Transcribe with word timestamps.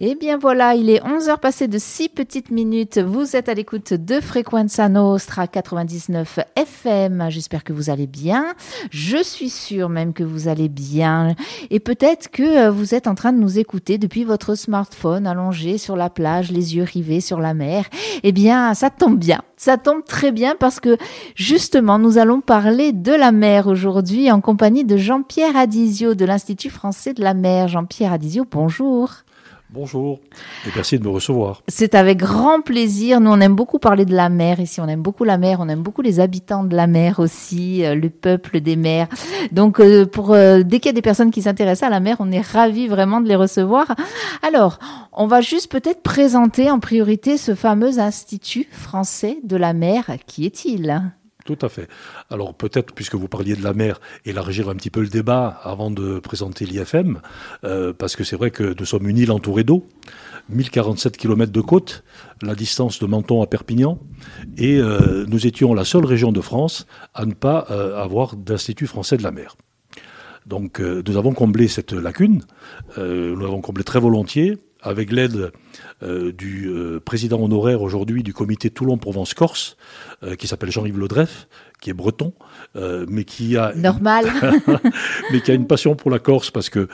Eh 0.00 0.14
bien 0.14 0.38
voilà, 0.38 0.76
il 0.76 0.90
est 0.90 1.02
11h 1.02 1.40
passé 1.40 1.66
de 1.66 1.76
6 1.76 2.10
petites 2.10 2.52
minutes. 2.52 2.98
Vous 2.98 3.34
êtes 3.34 3.48
à 3.48 3.54
l'écoute 3.54 3.92
de 3.92 4.20
Frequenza 4.20 4.88
Nostra 4.88 5.48
99 5.48 6.38
FM. 6.54 7.26
J'espère 7.30 7.64
que 7.64 7.72
vous 7.72 7.90
allez 7.90 8.06
bien. 8.06 8.54
Je 8.92 9.20
suis 9.20 9.50
sûre 9.50 9.88
même 9.88 10.12
que 10.12 10.22
vous 10.22 10.46
allez 10.46 10.68
bien. 10.68 11.34
Et 11.70 11.80
peut-être 11.80 12.30
que 12.30 12.44
euh, 12.44 12.70
vous 12.70 12.94
êtes 12.94 13.08
en 13.08 13.16
train 13.16 13.32
de 13.32 13.38
nous 13.38 13.58
écouter 13.58 13.98
depuis 13.98 14.22
votre 14.22 14.54
smartphone 14.54 15.26
allongé 15.26 15.78
sur 15.78 15.96
la 15.96 16.10
plage, 16.10 16.52
les 16.52 16.76
yeux 16.76 16.84
rivés 16.84 17.20
sur 17.20 17.40
la 17.40 17.52
mer. 17.52 17.86
Eh 18.22 18.30
bien, 18.30 18.74
ça 18.74 18.90
tombe 18.90 19.18
bien. 19.18 19.42
Ça 19.56 19.78
tombe 19.78 20.04
très 20.04 20.30
bien 20.30 20.54
parce 20.56 20.78
que 20.78 20.96
justement, 21.34 21.98
nous 21.98 22.18
allons 22.18 22.40
parler 22.40 22.92
de 22.92 23.10
la 23.12 23.32
mer 23.32 23.66
aujourd'hui 23.66 24.30
en 24.30 24.40
compagnie 24.40 24.84
de 24.84 24.96
Jean-Pierre 24.96 25.56
Adizio 25.56 26.14
de 26.14 26.24
l'Institut 26.24 26.70
français 26.70 27.14
de 27.14 27.22
la 27.24 27.34
mer. 27.34 27.66
Jean-Pierre 27.66 28.12
Adizio, 28.12 28.46
bonjour. 28.48 29.24
Bonjour 29.70 30.18
et 30.66 30.70
merci 30.74 30.98
de 30.98 31.04
me 31.04 31.10
recevoir. 31.10 31.62
C'est 31.68 31.94
avec 31.94 32.16
grand 32.16 32.62
plaisir. 32.62 33.20
Nous, 33.20 33.30
on 33.30 33.38
aime 33.38 33.54
beaucoup 33.54 33.78
parler 33.78 34.06
de 34.06 34.14
la 34.14 34.30
mer 34.30 34.60
ici. 34.60 34.80
On 34.80 34.88
aime 34.88 35.02
beaucoup 35.02 35.24
la 35.24 35.36
mer. 35.36 35.58
On 35.60 35.68
aime 35.68 35.82
beaucoup 35.82 36.00
les 36.00 36.20
habitants 36.20 36.64
de 36.64 36.74
la 36.74 36.86
mer 36.86 37.18
aussi, 37.18 37.84
euh, 37.84 37.94
le 37.94 38.08
peuple 38.08 38.60
des 38.60 38.76
mers. 38.76 39.08
Donc, 39.52 39.78
euh, 39.78 40.06
pour 40.06 40.32
euh, 40.32 40.62
dès 40.62 40.80
qu'il 40.80 40.86
y 40.86 40.94
a 40.94 40.94
des 40.94 41.02
personnes 41.02 41.30
qui 41.30 41.42
s'intéressent 41.42 41.86
à 41.86 41.90
la 41.90 42.00
mer, 42.00 42.16
on 42.20 42.32
est 42.32 42.40
ravis 42.40 42.88
vraiment 42.88 43.20
de 43.20 43.28
les 43.28 43.36
recevoir. 43.36 43.94
Alors, 44.42 44.78
on 45.12 45.26
va 45.26 45.42
juste 45.42 45.70
peut-être 45.70 46.02
présenter 46.02 46.70
en 46.70 46.80
priorité 46.80 47.36
ce 47.36 47.54
fameux 47.54 47.98
Institut 47.98 48.66
français 48.70 49.38
de 49.44 49.56
la 49.56 49.74
mer. 49.74 50.06
Qui 50.26 50.46
est-il? 50.46 51.12
Tout 51.48 51.64
à 51.64 51.70
fait. 51.70 51.88
Alors 52.28 52.52
peut-être, 52.52 52.92
puisque 52.92 53.14
vous 53.14 53.26
parliez 53.26 53.56
de 53.56 53.64
la 53.64 53.72
mer, 53.72 54.02
élargir 54.26 54.68
un 54.68 54.74
petit 54.74 54.90
peu 54.90 55.00
le 55.00 55.08
débat 55.08 55.58
avant 55.64 55.90
de 55.90 56.18
présenter 56.18 56.66
l'IFM, 56.66 57.22
euh, 57.64 57.94
parce 57.94 58.16
que 58.16 58.24
c'est 58.24 58.36
vrai 58.36 58.50
que 58.50 58.74
nous 58.78 58.84
sommes 58.84 59.08
une 59.08 59.16
île 59.16 59.32
entourée 59.32 59.64
d'eau, 59.64 59.86
1047 60.50 61.16
km 61.16 61.50
de 61.50 61.60
côte, 61.62 62.04
la 62.42 62.54
distance 62.54 62.98
de 62.98 63.06
Menton 63.06 63.40
à 63.40 63.46
Perpignan, 63.46 63.98
et 64.58 64.76
euh, 64.76 65.24
nous 65.26 65.46
étions 65.46 65.72
la 65.72 65.86
seule 65.86 66.04
région 66.04 66.32
de 66.32 66.42
France 66.42 66.86
à 67.14 67.24
ne 67.24 67.32
pas 67.32 67.66
euh, 67.70 67.96
avoir 67.96 68.36
d'institut 68.36 68.86
français 68.86 69.16
de 69.16 69.22
la 69.22 69.30
mer. 69.30 69.56
Donc 70.44 70.80
nous 70.80 71.16
avons 71.16 71.32
comblé 71.32 71.68
cette 71.68 71.92
lacune, 71.92 72.42
nous 72.96 73.36
l'avons 73.36 73.60
comblé 73.60 73.84
très 73.84 74.00
volontiers, 74.00 74.56
avec 74.80 75.12
l'aide 75.12 75.52
euh, 76.02 76.32
du 76.32 76.68
euh, 76.68 77.00
président 77.00 77.42
honoraire 77.42 77.82
aujourd'hui 77.82 78.22
du 78.22 78.32
comité 78.32 78.70
Toulon-Provence-Corse, 78.70 79.76
euh, 80.22 80.36
qui 80.36 80.46
s'appelle 80.46 80.70
Jean-Yves 80.70 80.98
Le 80.98 81.08
qui 81.80 81.90
est 81.90 81.94
breton, 81.94 82.32
mais 82.74 83.22
qui 83.22 83.56
a 83.56 83.72
normal, 83.74 84.26
mais 85.32 85.40
qui 85.40 85.52
a 85.52 85.54
une 85.54 85.68
passion 85.68 85.94
pour 85.94 86.10
la 86.10 86.18
Corse 86.18 86.50
parce 86.50 86.70
que 86.70 86.88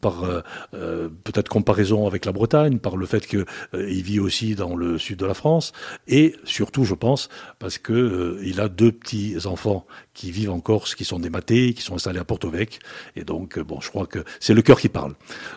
par 0.00 0.44
peut-être 0.70 1.48
comparaison 1.48 2.06
avec 2.06 2.24
la 2.24 2.30
Bretagne, 2.30 2.78
par 2.78 2.96
le 2.96 3.04
fait 3.04 3.26
qu'il 3.26 3.44
vit 3.74 4.20
aussi 4.20 4.54
dans 4.54 4.76
le 4.76 4.96
sud 4.96 5.18
de 5.18 5.26
la 5.26 5.34
France, 5.34 5.72
et 6.06 6.36
surtout, 6.44 6.84
je 6.84 6.94
pense, 6.94 7.28
parce 7.58 7.78
que 7.78 8.38
il 8.44 8.60
a 8.60 8.68
deux 8.68 8.92
petits 8.92 9.36
enfants 9.46 9.84
qui 10.14 10.30
vivent 10.30 10.50
en 10.50 10.60
Corse, 10.60 10.94
qui 10.94 11.04
sont 11.04 11.18
des 11.18 11.30
matés, 11.30 11.74
qui 11.74 11.82
sont 11.82 11.96
installés 11.96 12.20
à 12.20 12.24
Porto-Vec, 12.24 12.78
et 13.16 13.24
donc 13.24 13.58
bon, 13.58 13.80
je 13.80 13.88
crois 13.88 14.06
que 14.06 14.20
c'est 14.38 14.54
le 14.54 14.62
cœur 14.62 14.80
qui 14.80 14.88
parle. 14.88 15.14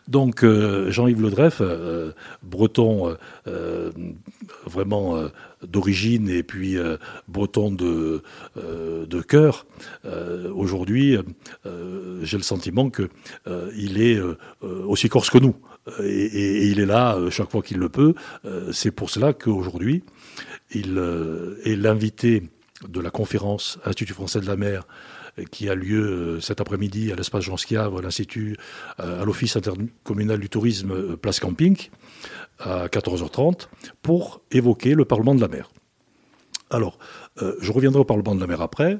Donc 0.08 0.44
Jean-Yves 1.02 1.22
Le 1.22 1.30
Dreyf, 1.32 1.62
euh, 1.62 2.12
breton 2.44 3.16
euh, 3.48 3.92
vraiment 4.68 5.18
euh, 5.18 5.30
d'origine 5.64 6.30
et 6.30 6.44
puis 6.44 6.78
breton 7.28 7.72
de, 7.72 8.22
de 8.56 9.22
cœur, 9.22 9.66
aujourd'hui, 10.56 11.18
j'ai 12.24 12.38
le 12.38 12.44
sentiment 12.44 12.90
qu'il 12.90 14.02
est 14.02 14.20
aussi 14.64 15.10
corse 15.10 15.30
que 15.30 15.38
nous. 15.38 15.56
Et, 16.04 16.68
il 16.68 16.80
est 16.80 16.86
là 16.86 17.18
chaque 17.30 17.52
fois 17.52 17.62
qu'il 17.62 17.78
le 17.78 17.90
peut. 17.90 18.16
C'est 18.72 18.92
pour 18.92 19.12
cela 19.12 19.34
qu'aujourd'hui, 19.34 20.04
il 20.72 21.00
est 21.64 21.76
l'invité 21.76 22.44
de 22.88 23.00
la 23.00 23.12
conférence 23.12 23.78
Institut 23.86 24.14
français 24.14 24.40
de 24.40 24.48
la 24.48 24.56
mer 24.56 24.88
qui 25.50 25.70
a 25.70 25.76
lieu 25.76 26.02
euh, 26.02 26.40
cet 26.40 26.62
après-midi 26.62 27.12
à 27.12 27.16
l'espace 27.16 27.44
Jean 27.44 27.58
Schiave, 27.58 27.98
à 27.98 28.02
l'Institut, 28.02 28.58
euh, 29.00 29.22
à 29.22 29.26
l'Office 29.26 29.56
intercommunal 29.56 30.40
du 30.40 30.50
tourisme 30.50 30.92
euh, 30.92 31.18
Place 31.18 31.40
Camping, 31.40 31.78
à 32.60 32.88
14h30, 32.88 33.68
pour 34.02 34.42
évoquer 34.52 34.94
le 34.94 35.06
Parlement 35.06 35.36
de 35.36 35.42
la 35.42 35.48
mer. 35.48 35.72
Alors, 36.70 37.00
je 37.38 37.70
reviendrai 37.72 38.00
au 38.00 38.06
Parlement 38.06 38.34
de 38.34 38.40
la 38.40 38.48
mer 38.48 38.62
après, 38.62 39.00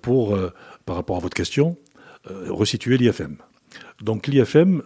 pour, 0.00 0.38
par 0.84 0.94
rapport 0.94 1.16
à 1.16 1.18
votre 1.18 1.34
question, 1.34 1.76
resituer 2.28 2.98
l'IFM. 2.98 3.36
Donc 4.00 4.28
l'IFM, 4.28 4.82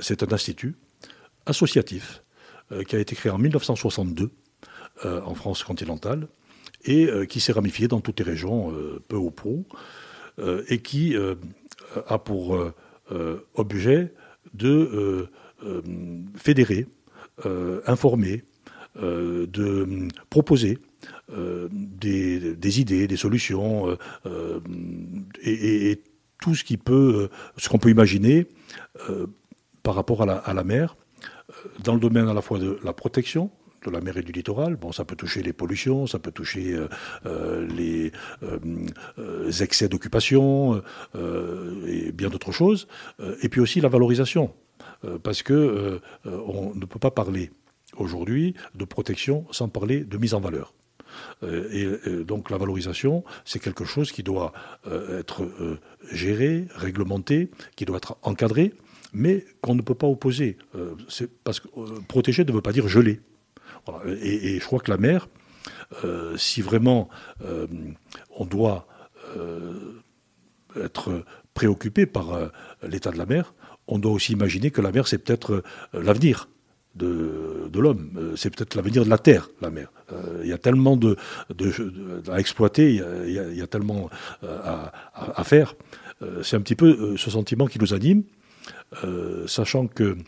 c'est 0.00 0.22
un 0.22 0.32
institut 0.32 0.76
associatif 1.44 2.22
qui 2.88 2.96
a 2.96 2.98
été 2.98 3.14
créé 3.14 3.30
en 3.30 3.36
1962 3.36 4.30
en 5.04 5.34
France 5.34 5.64
continentale 5.64 6.28
et 6.84 7.10
qui 7.28 7.40
s'est 7.40 7.52
ramifié 7.52 7.88
dans 7.88 8.00
toutes 8.00 8.20
les 8.20 8.24
régions 8.24 8.72
peu 9.08 9.16
ou 9.16 9.30
prou. 9.30 9.66
Euh, 10.38 10.62
et 10.68 10.80
qui 10.80 11.16
euh, 11.16 11.34
a 12.08 12.18
pour 12.18 12.56
euh, 12.56 13.46
objet 13.54 14.12
de 14.52 15.28
fédérer, 16.36 16.86
informer, 17.86 18.44
de 18.96 20.08
proposer 20.30 20.78
des, 21.28 22.80
idées, 22.80 23.06
des 23.06 23.16
solutions 23.16 23.96
et, 25.42 26.00
tout 26.40 26.54
ce 26.54 27.68
qu'on 27.68 27.78
peut 27.78 27.90
imaginer 27.90 28.46
par 29.82 29.94
rapport 29.94 30.22
à 30.22 30.54
la, 30.54 30.64
mer, 30.64 30.96
dans 31.82 31.94
le 31.94 32.00
domaine 32.00 32.28
à 32.28 32.34
la 32.34 32.42
fois 32.42 32.58
de 32.58 32.78
la 32.82 32.92
protection, 32.92 33.50
la 33.90 34.00
mer 34.00 34.16
et 34.16 34.22
du 34.22 34.32
littoral. 34.32 34.76
Bon, 34.76 34.92
ça 34.92 35.04
peut 35.04 35.16
toucher 35.16 35.42
les 35.42 35.52
pollutions, 35.52 36.06
ça 36.06 36.18
peut 36.18 36.32
toucher 36.32 36.74
euh, 36.74 36.88
euh, 37.26 37.66
les 37.66 38.12
euh, 38.42 39.50
excès 39.60 39.88
d'occupation 39.88 40.82
et 41.86 42.12
bien 42.12 42.28
d'autres 42.28 42.52
choses. 42.52 42.88
et 43.42 43.48
puis 43.48 43.60
aussi 43.60 43.80
la 43.80 43.88
valorisation, 43.88 44.52
parce 45.22 45.42
que 45.42 46.00
on 46.24 46.74
ne 46.74 46.84
peut 46.84 46.98
pas 46.98 47.10
parler 47.10 47.50
aujourd'hui 47.96 48.54
de 48.74 48.84
protection 48.84 49.46
sans 49.50 49.68
parler 49.68 50.04
de 50.04 50.16
mise 50.18 50.34
en 50.34 50.40
valeur. 50.40 50.74
Et, 51.42 51.86
donc 52.24 52.50
la 52.50 52.58
valorisation, 52.58 53.24
c'est 53.44 53.58
quelque 53.58 53.84
chose 53.84 54.12
qui 54.12 54.22
doit 54.22 54.52
être 55.18 55.48
géré, 56.12 56.66
réglementé, 56.74 57.50
qui 57.76 57.84
doit 57.84 57.98
être 57.98 58.16
encadré, 58.22 58.72
mais 59.12 59.44
qu'on 59.60 59.74
ne 59.74 59.82
peut 59.82 59.94
pas 59.94 60.06
opposer. 60.06 60.56
parce 61.44 61.60
que 61.60 61.68
protéger 62.08 62.44
ne 62.44 62.52
veut 62.52 62.62
pas 62.62 62.72
dire 62.72 62.88
geler. 62.88 63.20
Et, 64.06 64.58
je 64.58 64.64
crois 64.64 64.80
que 64.80 64.90
la 64.90 64.96
mer, 64.96 65.28
euh, 66.04 66.36
si 66.36 66.62
vraiment 66.62 67.08
euh, 67.44 67.66
on 68.36 68.44
doit 68.44 68.86
euh, 69.36 70.02
être 70.80 71.24
préoccupé 71.54 72.06
par 72.06 72.50
l'état 72.82 73.10
de 73.10 73.18
la 73.18 73.26
mer, 73.26 73.54
on 73.88 73.98
doit 73.98 74.12
aussi 74.12 74.32
imaginer 74.32 74.70
que 74.70 74.80
la 74.80 74.92
mer, 74.92 75.08
c'est 75.08 75.18
peut-être 75.18 75.62
l'avenir 75.94 76.48
de, 76.94 77.70
l'homme. 77.74 78.34
C'est 78.36 78.54
peut-être 78.54 78.74
l'avenir 78.74 79.04
de 79.04 79.10
la 79.10 79.18
Terre, 79.18 79.48
la 79.60 79.70
mer. 79.70 79.90
Il 80.42 80.48
y 80.48 80.52
a 80.52 80.58
tellement 80.58 80.98
à 82.28 82.40
exploiter, 82.40 82.94
il 82.94 83.32
y 83.32 83.62
a, 83.62 83.66
tellement 83.66 84.10
à, 84.42 85.44
faire. 85.44 85.74
C'est 86.42 86.56
un 86.56 86.60
petit 86.60 86.74
peu 86.74 87.16
ce 87.16 87.30
sentiment 87.30 87.66
qui 87.66 87.78
nous 87.78 87.94
anime, 87.94 88.24
sachant 89.46 89.86
que 89.86 90.18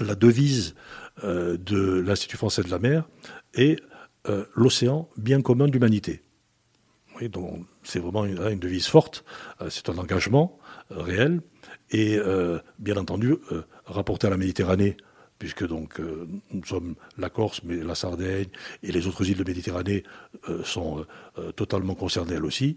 la 0.00 0.16
devise 0.16 0.74
euh, 1.22 1.56
de 1.56 2.00
l'Institut 2.00 2.36
français 2.36 2.62
de 2.62 2.70
la 2.70 2.80
mer 2.80 3.08
est 3.54 3.80
euh, 4.28 4.44
l'océan 4.56 5.08
bien 5.16 5.42
commun. 5.42 5.68
Oui, 7.20 7.28
donc 7.28 7.66
c'est 7.84 8.00
vraiment 8.00 8.24
une, 8.24 8.58
devise 8.58 8.88
forte, 8.88 9.24
euh, 9.60 9.70
c'est 9.70 9.88
un 9.88 9.98
engagement 9.98 10.58
réel 10.90 11.40
et 11.90 12.18
bien 12.78 12.96
entendu 12.96 13.36
rapporté 13.86 14.26
à 14.26 14.30
la 14.30 14.36
Méditerranée 14.36 14.96
puisque 15.38 15.62
nous 15.62 15.88
sommes 16.64 16.94
la 17.16 17.30
Corse, 17.30 17.62
mais 17.64 17.76
la 17.76 17.94
Sardaigne 17.94 18.48
et 18.82 18.92
les 18.92 19.06
autres 19.06 19.28
îles 19.28 19.38
de 19.38 19.44
Méditerranée 19.44 20.02
sont 20.64 21.06
totalement 21.56 21.94
concernées 21.94 22.34
elles 22.34 22.44
aussi. 22.44 22.76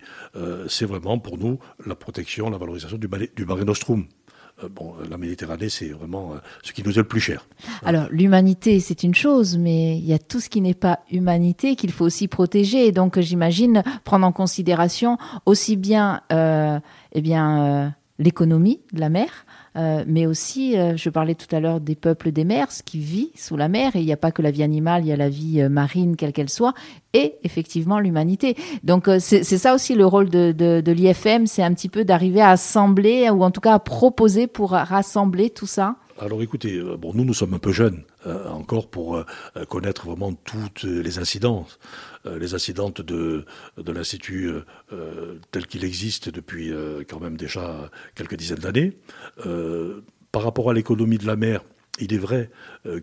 c'est 0.69 0.85
vraiment 0.85 1.19
pour 1.19 1.37
nous 1.37 1.59
la 1.85 1.95
protection, 1.95 2.49
la 2.49 2.57
valorisation 2.57 2.97
du, 2.97 3.07
du 3.07 3.45
Nostrum. 3.45 4.07
Euh, 4.63 4.69
bon, 4.69 4.95
la 5.09 5.17
Méditerranée, 5.17 5.69
c'est 5.69 5.89
vraiment 5.89 6.33
euh, 6.33 6.37
ce 6.63 6.71
qui 6.71 6.83
nous 6.83 6.91
est 6.93 6.97
le 6.97 7.03
plus 7.03 7.19
cher. 7.19 7.45
Alors, 7.85 8.07
l'humanité, 8.09 8.79
c'est 8.79 9.03
une 9.03 9.13
chose, 9.13 9.57
mais 9.57 9.97
il 9.97 10.05
y 10.05 10.13
a 10.13 10.19
tout 10.19 10.39
ce 10.39 10.49
qui 10.49 10.61
n'est 10.61 10.73
pas 10.73 10.99
humanité 11.11 11.75
qu'il 11.75 11.91
faut 11.91 12.05
aussi 12.05 12.27
protéger. 12.27 12.87
Et 12.87 12.91
donc, 12.91 13.19
j'imagine 13.19 13.83
prendre 14.03 14.25
en 14.25 14.31
considération 14.31 15.17
aussi 15.45 15.75
bien, 15.75 16.21
euh, 16.31 16.79
eh 17.11 17.21
bien, 17.21 17.93
l'économie 18.17 18.81
de 18.93 18.99
la 18.99 19.09
mer, 19.09 19.45
euh, 19.77 20.03
mais 20.07 20.25
aussi, 20.25 20.77
euh, 20.77 20.97
je 20.97 21.09
parlais 21.09 21.35
tout 21.35 21.53
à 21.55 21.59
l'heure 21.59 21.79
des 21.79 21.95
peuples 21.95 22.31
des 22.31 22.43
mers, 22.43 22.71
ce 22.71 22.81
qui 22.81 22.99
vit 22.99 23.31
sous 23.35 23.55
la 23.57 23.67
mer, 23.67 23.95
et 23.95 23.99
il 23.99 24.05
n'y 24.05 24.13
a 24.13 24.17
pas 24.17 24.31
que 24.31 24.41
la 24.41 24.51
vie 24.51 24.63
animale, 24.63 25.03
il 25.03 25.09
y 25.09 25.11
a 25.11 25.17
la 25.17 25.29
vie 25.29 25.61
euh, 25.61 25.69
marine, 25.69 26.15
quelle 26.15 26.33
qu'elle 26.33 26.49
soit, 26.49 26.73
et 27.13 27.35
effectivement 27.43 27.99
l'humanité. 27.99 28.55
Donc 28.83 29.09
c'est 29.19 29.43
ça 29.43 29.73
aussi 29.73 29.95
le 29.95 30.05
rôle 30.05 30.29
de, 30.29 30.51
de, 30.51 30.81
de 30.81 30.91
l'IFM, 30.91 31.47
c'est 31.47 31.63
un 31.63 31.73
petit 31.73 31.89
peu 31.89 32.03
d'arriver 32.03 32.41
à 32.41 32.51
assembler, 32.51 33.29
ou 33.29 33.43
en 33.43 33.51
tout 33.51 33.61
cas 33.61 33.73
à 33.73 33.79
proposer 33.79 34.47
pour 34.47 34.71
rassembler 34.71 35.49
tout 35.49 35.67
ça. 35.67 35.95
Alors 36.19 36.41
écoutez, 36.41 36.81
bon, 36.97 37.13
nous, 37.13 37.25
nous 37.25 37.33
sommes 37.33 37.53
un 37.53 37.59
peu 37.59 37.71
jeunes 37.71 38.03
encore 38.25 38.89
pour 38.89 39.23
connaître 39.69 40.07
vraiment 40.07 40.33
toutes 40.33 40.83
les 40.83 41.19
incidences. 41.19 41.79
les 42.25 42.53
incidentes 42.53 43.01
de, 43.01 43.45
l'Institut 43.77 44.51
tel 45.51 45.67
qu'il 45.67 45.83
existe 45.83 46.29
depuis 46.29 46.73
quand 47.07 47.19
même 47.19 47.37
déjà 47.37 47.91
quelques 48.15 48.35
dizaines 48.35 48.59
d'années. 48.59 48.97
par 50.31 50.41
rapport 50.41 50.71
à 50.71 50.73
l'économie 50.73 51.19
de 51.19 51.27
la 51.27 51.35
mer, 51.35 51.63
il 51.99 52.13
est 52.13 52.17
vrai 52.17 52.49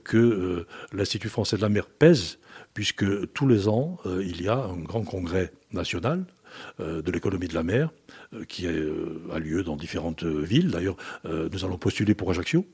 que 0.02 0.66
l'Institut 0.92 1.28
français 1.28 1.56
de 1.56 1.62
la 1.62 1.68
mer 1.68 1.86
pèse 1.86 2.38
puisque 2.74 3.32
tous 3.32 3.46
les 3.46 3.68
ans, 3.68 3.98
euh, 4.04 4.22
il 4.22 4.42
y 4.42 4.48
a 4.48 4.56
un 4.56 4.76
grand 4.76 5.04
congrès 5.04 5.52
national 5.72 6.18
euh, 6.18 6.33
de 6.78 7.10
l'économie 7.10 7.48
de 7.48 7.54
la 7.54 7.62
mer 7.62 7.90
euh, 8.32 8.44
qui 8.44 8.66
a 8.66 9.38
lieu 9.38 9.62
dans 9.62 9.76
différentes 9.76 10.24
villes. 10.24 10.70
D'ailleurs, 10.70 10.96
nous 11.24 11.64
allons 11.64 11.78
postuler 11.78 12.14
pour 12.14 12.30
Ajaccio. 12.30 12.66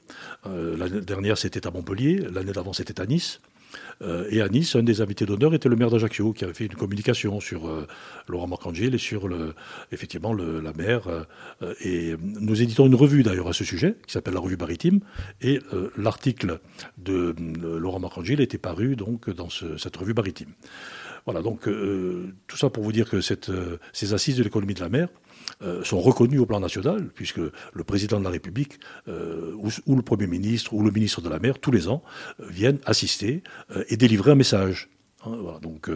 L'année 0.45 1.01
dernière, 1.01 1.39
c'était 1.39 1.67
à 1.67 1.71
Montpellier. 1.71 2.25
L'année 2.33 2.53
d'avant, 2.53 2.73
c'était 2.73 3.01
à 3.01 3.07
Nice. 3.07 3.41
Euh, 4.03 4.27
et 4.31 4.41
à 4.41 4.49
Nice, 4.49 4.77
un 4.77 4.83
des 4.83 5.01
invités 5.01 5.27
d'honneur 5.27 5.55
était 5.55 5.69
le 5.69 5.77
maire 5.77 5.91
d'Ajaccio, 5.91 6.33
qui 6.33 6.45
avait 6.45 6.55
fait 6.55 6.67
une 6.67 6.75
communication 6.75 7.41
sur 7.41 7.69
euh, 7.69 7.87
Laurent 8.29 8.47
Marcangel 8.47 8.95
et 8.95 8.99
sur 8.99 9.29
effectivement 9.93 10.33
la 10.33 10.73
mer. 10.73 11.03
Euh, 11.09 11.75
et 11.85 12.15
nous 12.21 12.63
éditons 12.63 12.87
une 12.87 12.95
revue 12.95 13.23
d'ailleurs 13.23 13.49
à 13.49 13.53
ce 13.53 13.65
sujet, 13.65 13.97
qui 14.07 14.13
s'appelle 14.13 14.35
la 14.35 14.41
revue 14.41 14.57
maritime. 14.57 15.01
Et 15.41 15.61
l'article 15.97 16.61
de 16.99 17.35
Laurent 17.79 18.01
Marcangel 18.01 18.41
était 18.41 18.59
paru 18.59 18.97
donc 18.97 19.31
dans 19.31 19.49
cette 19.51 19.97
revue 19.97 20.15
maritime. 20.15 20.51
Voilà, 21.27 21.43
donc 21.43 21.69
tout 22.47 22.57
ça 22.57 22.71
pour 22.71 22.83
vous 22.83 22.93
dire 22.93 23.09
que 23.09 23.21
cette, 23.21 23.51
ces 23.93 24.15
assises 24.15 24.37
de 24.37 24.43
l'économie 24.43 24.75
de 24.75 24.81
la 24.81 24.89
mer, 24.89 25.09
euh, 25.63 25.85
sont 25.85 26.01
reconnus 26.01 26.41
au 26.41 26.47
plan 26.47 26.61
national, 26.61 27.09
puisque 27.15 27.39
le 27.39 27.85
président 27.85 28.19
de 28.19 28.25
la 28.25 28.31
République 28.31 28.81
euh, 29.09 29.55
ou, 29.87 29.97
le 29.97 30.03
Premier 30.03 30.27
ministre 30.27 30.73
ou 30.73 30.83
le 30.83 30.91
ministre 30.91 31.21
de 31.21 31.29
la 31.29 31.39
Mer, 31.39 31.59
tous 31.59 31.71
les 31.71 31.89
ans, 31.89 32.03
euh, 32.41 32.47
viennent 32.49 32.79
assister 32.87 33.43
et 33.89 33.97
délivrer 33.97 34.31
un 34.31 34.37
message. 34.37 34.89
Hein, 35.27 35.37
donc, 35.61 35.91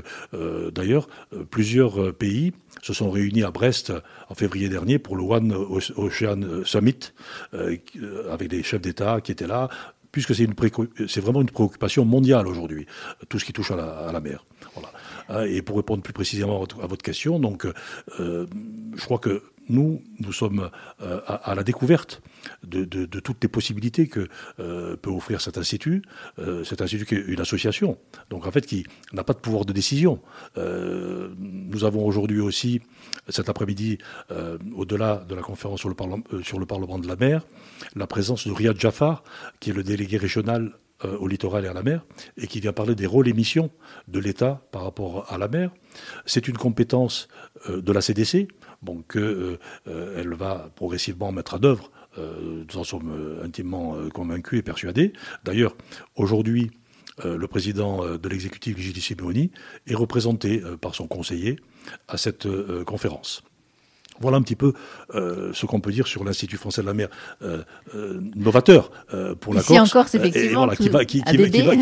d'ailleurs, 0.74 1.08
plusieurs 1.50 2.14
pays 2.14 2.52
se 2.82 2.92
sont 2.92 3.10
réunis 3.10 3.42
à 3.42 3.50
Brest 3.50 3.92
en 4.28 4.34
février 4.34 4.68
dernier 4.68 4.98
pour 4.98 5.16
le 5.16 5.22
One 5.22 5.52
Ocean 5.52 6.62
Summit, 6.64 7.12
avec 7.52 8.48
des 8.48 8.62
chefs 8.62 8.82
d'État 8.82 9.22
qui 9.22 9.32
étaient 9.32 9.46
là, 9.46 9.70
puisque 10.12 10.34
c'est, 10.34 10.46
c'est 11.08 11.20
vraiment 11.20 11.40
une 11.40 11.50
préoccupation 11.50 12.04
mondiale 12.04 12.46
aujourd'hui, 12.46 12.86
tout 13.28 13.38
ce 13.38 13.44
qui 13.44 13.52
touche 13.52 13.70
à 13.70 14.12
la, 14.12 14.20
mer. 14.20 14.44
Hein, 15.28 15.44
et 15.44 15.62
pour 15.62 15.76
répondre 15.76 16.02
plus 16.02 16.12
précisément 16.12 16.64
à 16.82 16.86
votre 16.86 17.02
question, 17.02 17.38
donc, 17.38 17.66
je 18.18 19.04
crois 19.04 19.18
que 19.18 19.42
nous, 19.68 20.02
nous 20.20 20.32
sommes 20.32 20.70
euh, 21.02 21.20
à, 21.26 21.54
la 21.54 21.62
découverte 21.62 22.22
de, 22.64 22.84
toutes 23.20 23.42
les 23.42 23.48
possibilités 23.48 24.08
que 24.08 24.28
euh, 24.60 24.96
peut 24.96 25.10
offrir 25.10 25.40
cet 25.40 25.58
institut. 25.58 26.02
Euh, 26.38 26.64
cet 26.64 26.82
institut 26.82 27.06
qui 27.06 27.14
est 27.14 27.24
une 27.26 27.40
association, 27.40 27.98
donc 28.30 28.46
en 28.46 28.50
fait 28.50 28.66
qui 28.66 28.84
n'a 29.12 29.24
pas 29.24 29.32
de 29.32 29.38
pouvoir 29.38 29.64
de 29.64 29.72
décision. 29.72 30.20
nous 30.56 31.84
avons 31.84 32.06
aujourd'hui 32.06 32.40
aussi, 32.40 32.80
cet 33.28 33.48
après-midi, 33.48 33.98
au-delà 34.76 35.24
de 35.28 35.34
la 35.34 35.42
conférence 35.42 35.80
sur 35.80 35.88
le, 35.88 35.96
sur 36.42 36.58
le, 36.58 36.66
Parlement 36.66 36.98
de 36.98 37.06
la 37.06 37.16
mer, 37.16 37.46
la 37.94 38.06
présence 38.06 38.46
de 38.46 38.52
Riyad 38.52 38.78
Jafar, 38.80 39.22
qui 39.60 39.70
est 39.70 39.72
le 39.72 39.82
délégué 39.82 40.16
régional 40.16 40.72
au 41.04 41.28
littoral 41.28 41.64
et 41.64 41.68
à 41.68 41.72
la 41.72 41.82
mer, 41.82 42.04
et 42.36 42.46
qui 42.46 42.60
vient 42.60 42.72
parler 42.72 42.94
des 42.94 43.06
rôles 43.06 43.28
et 43.28 43.32
missions 43.32 43.70
de 44.08 44.18
l'État 44.18 44.62
par 44.72 44.82
rapport 44.82 45.30
à 45.32 45.38
la 45.38 45.48
mer. 45.48 45.70
C'est 46.26 46.48
une 46.48 46.56
compétence 46.56 47.28
de 47.68 47.92
la 47.92 48.00
CDC, 48.00 48.48
bon, 48.84 49.02
qu'elle 49.02 49.22
euh, 49.22 49.58
euh, 49.88 50.34
va 50.36 50.70
progressivement 50.76 51.32
mettre 51.32 51.54
en 51.54 51.64
œuvre. 51.64 51.90
Euh, 52.18 52.64
nous 52.68 52.78
en 52.78 52.84
sommes 52.84 53.40
intimement 53.42 53.96
convaincus 54.10 54.60
et 54.60 54.62
persuadés. 54.62 55.12
D'ailleurs, 55.44 55.76
aujourd'hui, 56.14 56.70
le 57.24 57.46
président 57.46 58.16
de 58.16 58.28
l'exécutif, 58.28 58.76
Gilles 58.78 59.00
Simeoni, 59.00 59.52
est 59.86 59.94
représenté 59.94 60.60
par 60.80 60.96
son 60.96 61.06
conseiller 61.06 61.60
à 62.08 62.16
cette 62.16 62.48
conférence. 62.84 63.44
Voilà 64.20 64.36
un 64.36 64.42
petit 64.42 64.56
peu 64.56 64.72
euh, 65.14 65.50
ce 65.52 65.66
qu'on 65.66 65.80
peut 65.80 65.90
dire 65.90 66.06
sur 66.06 66.24
l'Institut 66.24 66.56
français 66.56 66.82
de 66.82 66.86
la 66.86 66.94
mer, 66.94 67.08
euh, 67.42 67.62
euh, 67.94 68.20
novateur 68.36 68.90
pour 69.40 69.54
la 69.54 69.60
Ici 69.60 69.74
Corse. 69.74 69.92
Corse, 69.92 70.14
effectivement. 70.14 70.68
qui, 70.68 70.88
va, 70.88 71.04
qui, 71.04 71.20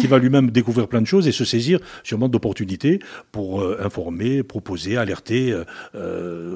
va, 0.07 0.19
lui-même 0.19 0.51
découvrir 0.51 0.89
plein 0.89 1.01
de 1.01 1.07
choses 1.07 1.29
et 1.29 1.33
se 1.33 1.45
saisir 1.45 1.79
sûrement 2.03 2.29
d'opportunités 2.29 3.01
pour 3.33 3.63
informer, 3.81 4.43
proposer, 4.43 4.97
alerter 4.97 5.55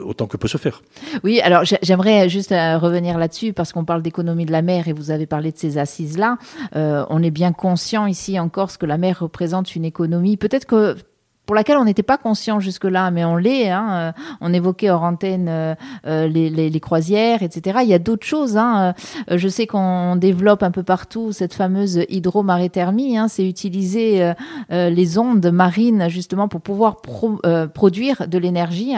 autant 0.05 0.27
que 0.27 0.37
peut 0.37 0.49
se 0.49 0.59
faire. 0.59 0.83
Oui, 1.25 1.41
alors 1.41 1.63
j'aimerais 1.83 2.29
juste 2.29 2.51
revenir 2.51 3.19
là-dessus 3.19 3.53
parce 3.53 3.73
qu'on 3.73 3.85
parle 3.85 4.03
d'économie 4.03 4.47
de 4.47 4.53
la 4.53 4.63
mer 4.63 4.89
et 4.89 4.93
vous 4.93 5.11
avez 5.11 5.27
parlé 5.27 5.53
de 5.53 5.59
ces 5.59 5.79
assises-là. 5.79 6.39
on 6.75 7.23
est 7.23 7.31
bien 7.31 7.53
conscient 7.53 8.07
ici 8.07 8.39
en 8.39 8.49
Corse 8.49 8.77
que 8.77 8.87
la 8.87 8.99
mer 8.99 9.21
représente 9.21 9.75
une 9.77 9.85
économie. 9.85 10.37
Peut-être 10.37 10.67
que 10.67 10.97
pour 11.47 11.55
laquelle 11.55 11.79
on 11.79 11.85
n'était 11.85 12.03
pas 12.03 12.19
conscient 12.19 12.61
jusque-là, 12.61 13.11
mais 13.13 13.25
on 13.25 13.37
l'est. 13.37 13.71
Hein. 13.71 13.89
Euh, 13.91 14.13
on 14.41 14.53
évoquait 14.53 14.91
hors 14.91 15.05
antenne 15.05 15.47
euh, 15.49 15.75
euh, 16.07 16.27
les, 16.27 16.51
les, 16.51 16.69
les, 16.69 16.81
croisières, 16.81 17.43
etc. 17.43 17.79
Il 17.83 17.89
y 17.89 17.95
a 17.95 17.99
d'autres 17.99 18.27
choses. 18.27 18.57
Hein. 18.57 18.95
Je 19.31 19.49
sais 19.49 19.67
qu'on 19.67 20.17
développe 20.17 20.63
un 20.63 20.73
peu 20.73 20.83
partout 20.83 21.33
cette 21.33 21.55
fameuse 21.55 22.05
hydromarithermie. 22.09 23.17
Hein. 23.17 23.29
C'est 23.29 23.49
utiliser 23.49 24.33
les 24.71 25.19
ondes 25.19 25.51
marines 25.51 26.09
justement 26.09 26.49
pour 26.49 26.61
pouvoir 26.61 26.97
produire 27.73 28.27
de 28.27 28.39
l'énergie. 28.39 28.95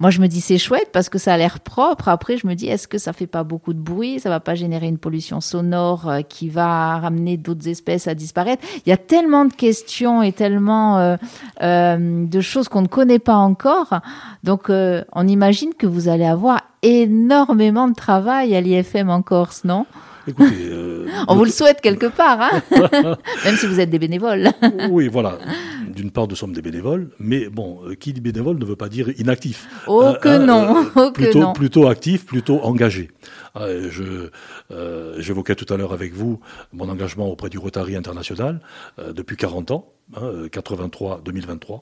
Moi, 0.00 0.08
je 0.08 0.22
me 0.22 0.28
dis 0.28 0.40
c'est 0.40 0.56
chouette 0.56 0.88
parce 0.92 1.10
que 1.10 1.18
ça 1.18 1.34
a 1.34 1.36
l'air 1.36 1.60
propre. 1.60 2.08
Après, 2.08 2.38
je 2.38 2.46
me 2.46 2.54
dis 2.54 2.66
est-ce 2.68 2.88
que 2.88 2.96
ça 2.96 3.12
fait 3.12 3.26
pas 3.26 3.44
beaucoup 3.44 3.74
de 3.74 3.78
bruit? 3.78 4.18
Ça 4.18 4.30
va 4.30 4.40
pas 4.40 4.54
générer 4.54 4.88
une 4.88 4.96
pollution 4.96 5.42
sonore 5.42 6.08
euh, 6.08 6.20
qui 6.22 6.48
va 6.48 6.98
ramener 6.98 7.36
d'autres 7.36 7.68
espèces 7.68 8.08
à 8.08 8.14
disparaître? 8.14 8.66
Il 8.86 8.88
y 8.88 8.92
a 8.92 8.96
tellement 8.96 9.44
de 9.44 9.52
questions 9.52 10.22
et 10.22 10.32
tellement 10.32 10.98
euh, 10.98 11.16
euh, 11.62 12.26
de 12.26 12.40
choses 12.40 12.68
qu'on 12.68 12.80
ne 12.80 12.88
connaît 12.88 13.18
pas 13.18 13.36
encore. 13.36 14.00
Donc, 14.42 14.70
on 14.70 15.28
imagine 15.28 15.74
que 15.74 15.86
vous 15.86 16.08
allez 16.08 16.24
avoir 16.24 16.62
énormément 16.82 17.86
de 17.86 17.94
travail 17.94 18.56
à 18.56 18.60
l'IFM 18.62 19.10
en 19.10 19.20
Corse, 19.20 19.64
non? 19.64 19.84
Écoutez, 20.26 20.70
on 21.28 21.36
vous 21.36 21.44
le 21.44 21.50
souhaite 21.50 21.80
quelque 21.80 22.06
part, 22.06 22.40
hein 22.40 22.62
même 23.44 23.56
si 23.56 23.66
vous 23.66 23.80
êtes 23.80 23.90
des 23.90 23.98
bénévoles. 23.98 24.50
oui, 24.90 25.08
voilà 25.08 25.38
d'une 25.90 26.10
part, 26.10 26.28
nous 26.28 26.36
sommes 26.36 26.52
des 26.52 26.62
bénévoles, 26.62 27.10
mais 27.18 27.48
bon, 27.48 27.80
euh, 27.84 27.94
qui 27.94 28.12
dit 28.12 28.20
bénévole 28.20 28.58
ne 28.58 28.64
veut 28.64 28.76
pas 28.76 28.88
dire 28.88 29.08
inactif. 29.18 29.68
Oh 29.86 30.02
euh, 30.02 30.14
que 30.14 30.28
euh, 30.28 30.38
non, 30.38 30.86
oh 30.96 31.10
plutôt, 31.12 31.52
plutôt 31.52 31.88
actif, 31.88 32.24
plutôt 32.24 32.60
engagé. 32.62 33.10
je, 33.56 34.30
j'évoquais 35.18 35.54
tout 35.54 35.72
à 35.72 35.76
l'heure 35.76 35.92
avec 35.92 36.14
vous 36.14 36.40
mon 36.72 36.88
engagement 36.88 37.28
auprès 37.28 37.50
du 37.50 37.58
Rotary 37.58 37.96
International 37.96 38.60
depuis 38.98 39.36
40 39.36 39.70
ans, 39.72 39.92
83-2023. 40.14 41.80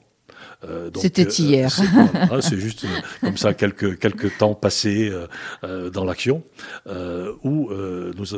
Hein, 0.63 0.67
C'était 0.95 1.23
hier. 1.23 1.71
c'est 2.41 2.59
juste 2.59 2.85
comme 3.21 3.37
ça 3.37 3.53
quelques, 3.53 3.97
quelques 3.99 4.37
temps 4.37 4.53
passés 4.53 5.11
dans 5.63 6.03
l'action 6.03 6.43
où, 7.43 7.69
nous, 8.15 8.35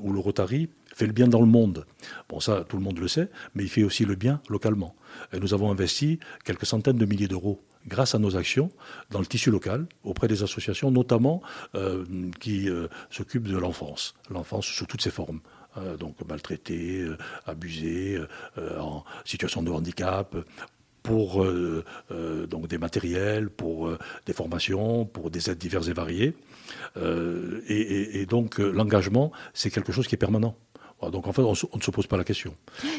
où 0.00 0.12
le 0.12 0.18
Rotary 0.18 0.68
fait 0.94 1.06
le 1.06 1.12
bien 1.12 1.28
dans 1.28 1.40
le 1.40 1.46
monde. 1.46 1.86
Bon, 2.28 2.40
ça, 2.40 2.64
tout 2.68 2.76
le 2.76 2.82
monde 2.82 2.98
le 2.98 3.08
sait, 3.08 3.28
mais 3.54 3.62
il 3.64 3.68
fait 3.68 3.84
aussi 3.84 4.04
le 4.04 4.14
bien 4.14 4.40
localement. 4.48 4.94
Et 5.32 5.40
nous 5.40 5.54
avons 5.54 5.70
investi 5.70 6.18
quelques 6.44 6.66
centaines 6.66 6.98
de 6.98 7.06
milliers 7.06 7.28
d'euros 7.28 7.60
grâce 7.86 8.14
à 8.14 8.18
nos 8.18 8.36
actions 8.36 8.70
dans 9.10 9.20
le 9.20 9.26
tissu 9.26 9.50
local, 9.50 9.86
auprès 10.04 10.28
des 10.28 10.42
associations 10.42 10.90
notamment 10.90 11.42
euh, 11.74 12.04
qui 12.40 12.68
euh, 12.68 12.88
s'occupent 13.10 13.48
de 13.48 13.56
l'enfance, 13.56 14.14
l'enfance 14.30 14.66
sous 14.66 14.86
toutes 14.86 15.02
ses 15.02 15.10
formes. 15.10 15.40
Euh, 15.76 15.96
donc 15.96 16.16
maltraité, 16.28 17.06
abusé, 17.46 18.18
en 18.78 19.04
situation 19.24 19.62
de 19.62 19.70
handicap, 19.70 20.36
pour 21.08 21.46
donc 22.50 22.68
des 22.68 22.78
matériels, 22.78 23.48
pour 23.48 23.90
des 24.26 24.34
formations, 24.34 25.06
pour 25.06 25.30
des 25.30 25.48
aides 25.50 25.58
diverses 25.58 25.88
et 25.88 25.94
variées. 25.94 26.34
et, 26.96 28.26
donc 28.28 28.58
l'engagement, 28.58 29.32
c'est 29.54 29.70
quelque 29.70 29.92
chose 29.92 30.06
qui 30.06 30.14
est 30.14 30.18
permanent. 30.18 30.54
Donc 31.12 31.28
en 31.28 31.32
fait, 31.32 31.42
on, 31.42 31.52
ne 31.52 31.82
se 31.82 31.90
pose 31.90 32.06
pas 32.08 32.16
la 32.16 32.24
question. 32.24 32.56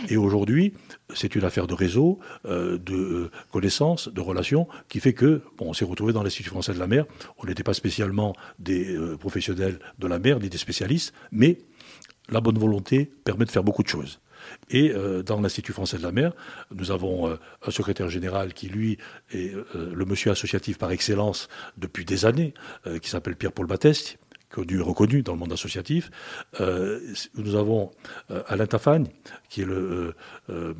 Et 0.08 0.16
aujourd'hui, 0.16 0.74
c'est 1.14 1.36
une 1.36 1.44
affaire 1.44 1.68
de 1.68 1.74
réseau, 1.74 2.20
euh, 2.46 2.78
de 2.78 2.96
euh, 2.96 3.32
connaissances, 3.52 4.08
de 4.08 4.22
relations, 4.22 4.68
qui 4.88 5.02
fait 5.02 5.14
que, 5.14 5.42
bon, 5.58 5.70
on 5.70 5.74
s'est 5.74 5.86
retrouvé 5.86 6.14
dans 6.14 6.24
l'Institut 6.24 6.50
français 6.50 6.74
de 6.74 6.80
la 6.80 6.88
mer. 6.88 7.06
On 7.38 7.46
n'était 7.46 7.64
pas 7.64 7.74
spécialement 7.74 8.34
des 8.58 8.96
euh, 8.96 9.18
professionnels 9.18 9.80
de 10.00 10.08
la 10.08 10.18
mer, 10.18 10.40
ni 10.40 10.50
des 10.50 10.58
spécialistes, 10.58 11.14
mais 11.32 11.60
la 12.30 12.40
bonne 12.40 12.58
volonté 12.58 13.12
permet 13.26 13.44
de 13.44 13.52
faire 13.52 13.64
beaucoup 13.64 13.84
de 13.84 13.90
choses. 13.90 14.22
Et 14.70 14.94
dans 15.26 15.42
l'Institut 15.42 15.74
français 15.74 15.98
de 15.98 16.04
la 16.04 16.12
mer, 16.12 16.34
nous 16.72 16.92
avons 16.92 17.30
un 17.30 17.72
secrétaire 17.72 18.10
général 18.10 18.54
qui, 18.54 18.68
lui, 18.68 18.98
est 19.32 19.54
le 19.76 20.06
monsieur 20.06 20.32
associatif 20.32 20.78
par 20.78 20.92
excellence 20.92 21.48
depuis 21.78 22.06
des 22.06 22.26
années, 22.26 22.54
qui 23.02 23.10
s'appelle 23.10 23.36
Pierre-Paul 23.36 23.68
Batteste, 23.68 24.18
connu, 24.50 24.82
reconnu 24.82 25.22
dans 25.22 25.34
le 25.34 25.40
monde 25.40 25.54
associatif. 25.54 26.12
Euh, 26.60 27.00
nous 27.36 27.56
avons 27.56 27.92
euh, 28.32 28.44
Alain 28.48 28.66
Tafagne, 28.66 29.08
qui 29.50 29.62
est 29.62 29.66
le 29.66 30.16
euh, 30.50 30.74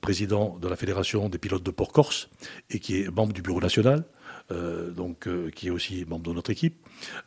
président 0.00 0.58
de 0.58 0.68
la 0.68 0.76
Fédération 0.76 1.28
des 1.28 1.38
pilotes 1.38 1.62
de 1.62 1.70
port 1.70 1.92
corse 1.92 2.28
et 2.70 2.78
qui 2.78 3.02
est 3.02 3.10
membre 3.10 3.32
du 3.32 3.42
bureau 3.42 3.60
national. 3.60 4.04
Donc, 4.50 5.28
qui 5.54 5.68
est 5.68 5.70
aussi 5.70 6.04
membre 6.08 6.30
de 6.30 6.34
notre 6.34 6.50
équipe. 6.50 6.74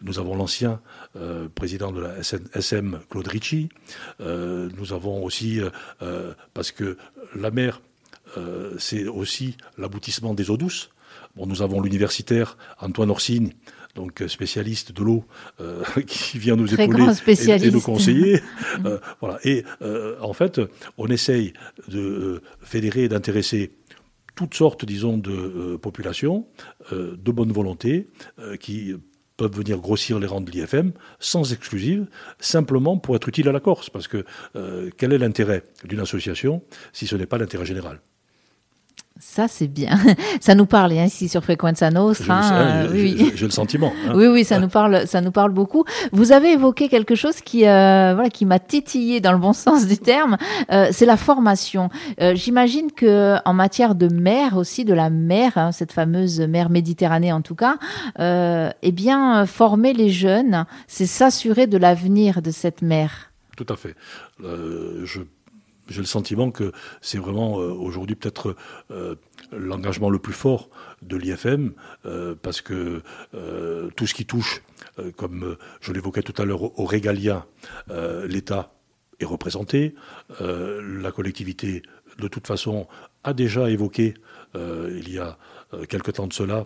Nous 0.01 0.19
avons 0.19 0.35
l'ancien 0.35 0.81
président 1.55 1.91
de 1.91 2.01
la 2.01 2.15
SM, 2.19 2.99
Claude 3.09 3.27
Ricci. 3.27 3.69
nous 4.19 4.93
avons 4.93 5.23
aussi, 5.23 5.59
parce 6.53 6.71
que 6.71 6.97
la 7.35 7.51
mer, 7.51 7.81
c'est 8.77 9.07
aussi 9.07 9.57
l'aboutissement 9.77 10.33
des 10.33 10.49
eaux 10.49 10.57
douces. 10.57 10.89
Bon, 11.35 11.47
nous 11.47 11.61
avons 11.61 11.81
l'universitaire 11.81 12.57
Antoine 12.79 13.09
Orsine, 13.09 13.53
donc 13.95 14.21
euh, 14.21 14.27
spécialiste 14.27 14.91
de 14.91 15.03
l'eau, 15.03 15.25
euh, 15.61 15.83
qui 16.07 16.37
vient 16.37 16.55
nous 16.55 16.73
épauler 16.73 17.05
et, 17.27 17.71
nous 17.71 17.81
conseiller. 17.81 18.41
Euh, 18.85 18.97
voilà. 19.21 19.39
Et 19.43 19.63
en 20.21 20.33
fait, 20.33 20.59
on 20.97 21.07
essaye 21.07 21.53
de 21.87 22.41
fédérer 22.61 23.03
et 23.03 23.09
d'intéresser 23.09 23.71
toutes 24.35 24.55
sortes, 24.55 24.85
disons, 24.85 25.17
de 25.17 25.75
populations 25.77 26.47
de 26.91 27.31
bonne 27.31 27.51
volonté 27.51 28.07
qui 28.59 28.93
peuvent 29.37 29.55
venir 29.55 29.79
grossir 29.79 30.19
les 30.19 30.27
rangs 30.27 30.41
de 30.41 30.51
l'IFM 30.51 30.91
sans 31.19 31.53
exclusive, 31.53 32.07
simplement 32.39 32.97
pour 32.97 33.15
être 33.15 33.27
utile 33.29 33.49
à 33.49 33.51
la 33.51 33.59
Corse. 33.59 33.89
Parce 33.89 34.07
que 34.07 34.25
quel 34.97 35.13
est 35.13 35.17
l'intérêt 35.17 35.63
d'une 35.83 35.99
association 35.99 36.61
si 36.93 37.07
ce 37.07 37.15
n'est 37.15 37.25
pas 37.25 37.37
l'intérêt 37.37 37.65
général? 37.65 37.99
Ça, 39.19 39.47
c'est 39.47 39.67
bien. 39.67 39.97
Ça 40.41 40.55
nous 40.55 40.65
parle 40.65 40.93
hein, 40.93 41.05
ici 41.05 41.29
sur 41.29 41.43
Frequenza 41.43 41.89
Nostra. 41.91 42.39
Hein, 42.41 42.87
oui. 42.91 43.31
J'ai 43.35 43.45
le 43.45 43.51
sentiment. 43.51 43.93
Hein. 44.07 44.13
Oui, 44.15 44.27
oui, 44.27 44.43
ça 44.43 44.59
nous 44.59 44.67
parle, 44.67 45.07
ça 45.07 45.21
nous 45.21 45.31
parle 45.31 45.51
beaucoup. 45.51 45.85
Vous 46.11 46.31
avez 46.31 46.53
évoqué 46.53 46.89
quelque 46.89 47.15
chose 47.15 47.35
qui, 47.41 47.67
euh, 47.67 48.13
voilà, 48.15 48.29
qui 48.29 48.45
m'a 48.45 48.59
titillé 48.59 49.21
dans 49.21 49.31
le 49.31 49.37
bon 49.37 49.53
sens 49.53 49.87
du 49.87 49.97
terme. 49.97 50.37
Euh, 50.71 50.89
c'est 50.91 51.05
la 51.05 51.17
formation. 51.17 51.89
Euh, 52.21 52.33
j'imagine 52.35 52.91
que 52.91 53.37
en 53.45 53.53
matière 53.53 53.95
de 53.95 54.07
mer 54.07 54.57
aussi, 54.57 54.83
de 54.83 54.93
la 54.93 55.09
mer, 55.09 55.69
cette 55.71 55.91
fameuse 55.91 56.41
mer 56.41 56.69
Méditerranée 56.69 57.31
en 57.31 57.41
tout 57.41 57.55
cas, 57.55 57.77
eh 58.19 58.91
bien, 58.91 59.45
former 59.45 59.93
les 59.93 60.09
jeunes, 60.09 60.65
c'est 60.87 61.05
s'assurer 61.05 61.67
de 61.67 61.77
l'avenir 61.77 62.41
de 62.41 62.51
cette 62.51 62.81
mer. 62.81 63.31
Tout 63.55 63.67
à 63.69 63.75
fait. 63.75 63.95
je 64.39 65.21
j'ai 65.87 66.01
le 66.01 66.07
sentiment 66.07 66.51
que 66.51 66.71
c'est 67.01 67.17
vraiment 67.17 67.59
euh, 67.59 67.71
aujourd'hui 67.71 68.15
peut-être 68.15 68.55
euh, 68.91 69.15
l'engagement 69.51 70.09
le 70.09 70.19
plus 70.19 70.33
fort 70.33 70.69
de 71.01 71.17
l'IFM, 71.17 71.73
euh, 72.05 72.35
parce 72.41 72.61
que 72.61 73.01
tout 73.95 74.07
ce 74.07 74.13
qui 74.13 74.25
touche, 74.25 74.63
comme 75.17 75.57
je 75.81 75.91
l'évoquais 75.91 76.21
tout 76.21 76.39
à 76.41 76.45
l'heure, 76.45 76.79
au 76.79 76.85
régalien, 76.85 77.45
l'État 78.25 78.71
est 79.19 79.25
représenté, 79.25 79.95
la 80.39 81.11
collectivité, 81.11 81.83
de 82.19 82.27
toute 82.27 82.47
façon, 82.47 82.87
a 83.23 83.33
déjà 83.33 83.69
évoqué, 83.69 84.13
il 84.55 85.11
y 85.11 85.19
a 85.19 85.37
quelque 85.89 86.11
temps 86.11 86.27
de 86.27 86.33
cela, 86.33 86.65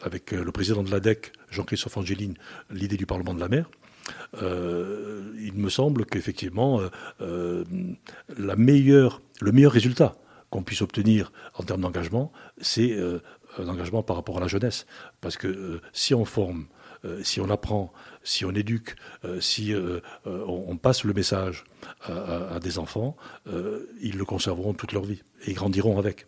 avec 0.00 0.32
le 0.32 0.52
président 0.52 0.82
de 0.82 0.90
l'ADEC, 0.90 1.32
Jean-Christophe 1.50 1.96
Angeline, 1.96 2.34
l'idée 2.70 2.96
du 2.96 3.06
Parlement 3.06 3.34
de 3.34 3.40
la 3.40 3.48
mer. 3.48 3.68
Euh, 4.40 5.32
il 5.40 5.54
me 5.54 5.68
semble 5.68 6.06
qu'effectivement, 6.06 6.80
euh, 6.80 6.88
euh, 7.20 7.64
le 8.36 8.56
meilleur 8.56 9.20
résultat 9.72 10.16
qu'on 10.50 10.62
puisse 10.62 10.82
obtenir 10.82 11.32
en 11.54 11.62
termes 11.62 11.80
d'engagement, 11.80 12.32
c'est 12.60 12.98
un 13.58 13.68
engagement 13.68 14.02
par 14.02 14.16
rapport 14.16 14.36
à 14.36 14.40
la 14.40 14.48
jeunesse. 14.48 14.86
Parce 15.22 15.36
que 15.36 15.80
si 15.94 16.14
on 16.14 16.26
forme, 16.26 16.66
si 17.22 17.40
on 17.40 17.48
apprend, 17.48 17.90
si 18.22 18.44
on 18.44 18.50
éduque, 18.50 18.96
si 19.40 19.74
on, 20.26 20.76
passe 20.76 21.04
le 21.04 21.14
message 21.14 21.64
à, 22.02 22.58
des 22.60 22.78
enfants, 22.78 23.16
ils 23.46 24.18
le 24.18 24.24
conserveront 24.26 24.74
toute 24.74 24.92
leur 24.92 25.04
vie 25.04 25.22
et 25.46 25.52
ils 25.52 25.54
grandiront 25.54 25.98
avec. 25.98 26.26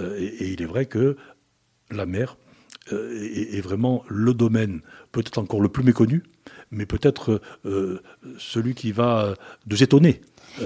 Et, 0.00 0.52
il 0.52 0.62
est 0.62 0.66
vrai 0.66 0.86
que 0.86 1.18
la 1.90 2.06
mer 2.06 2.38
est, 2.92 3.60
vraiment 3.60 4.04
le 4.08 4.34
domaine 4.34 4.80
peut-être 5.12 5.38
encore 5.38 5.60
le 5.60 5.68
plus 5.68 5.82
méconnu 5.82 6.22
mais 6.70 6.86
peut-être 6.86 7.40
euh, 7.64 8.00
celui 8.38 8.74
qui 8.74 8.92
va 8.92 9.34
nous 9.68 9.82
étonner. 9.82 10.20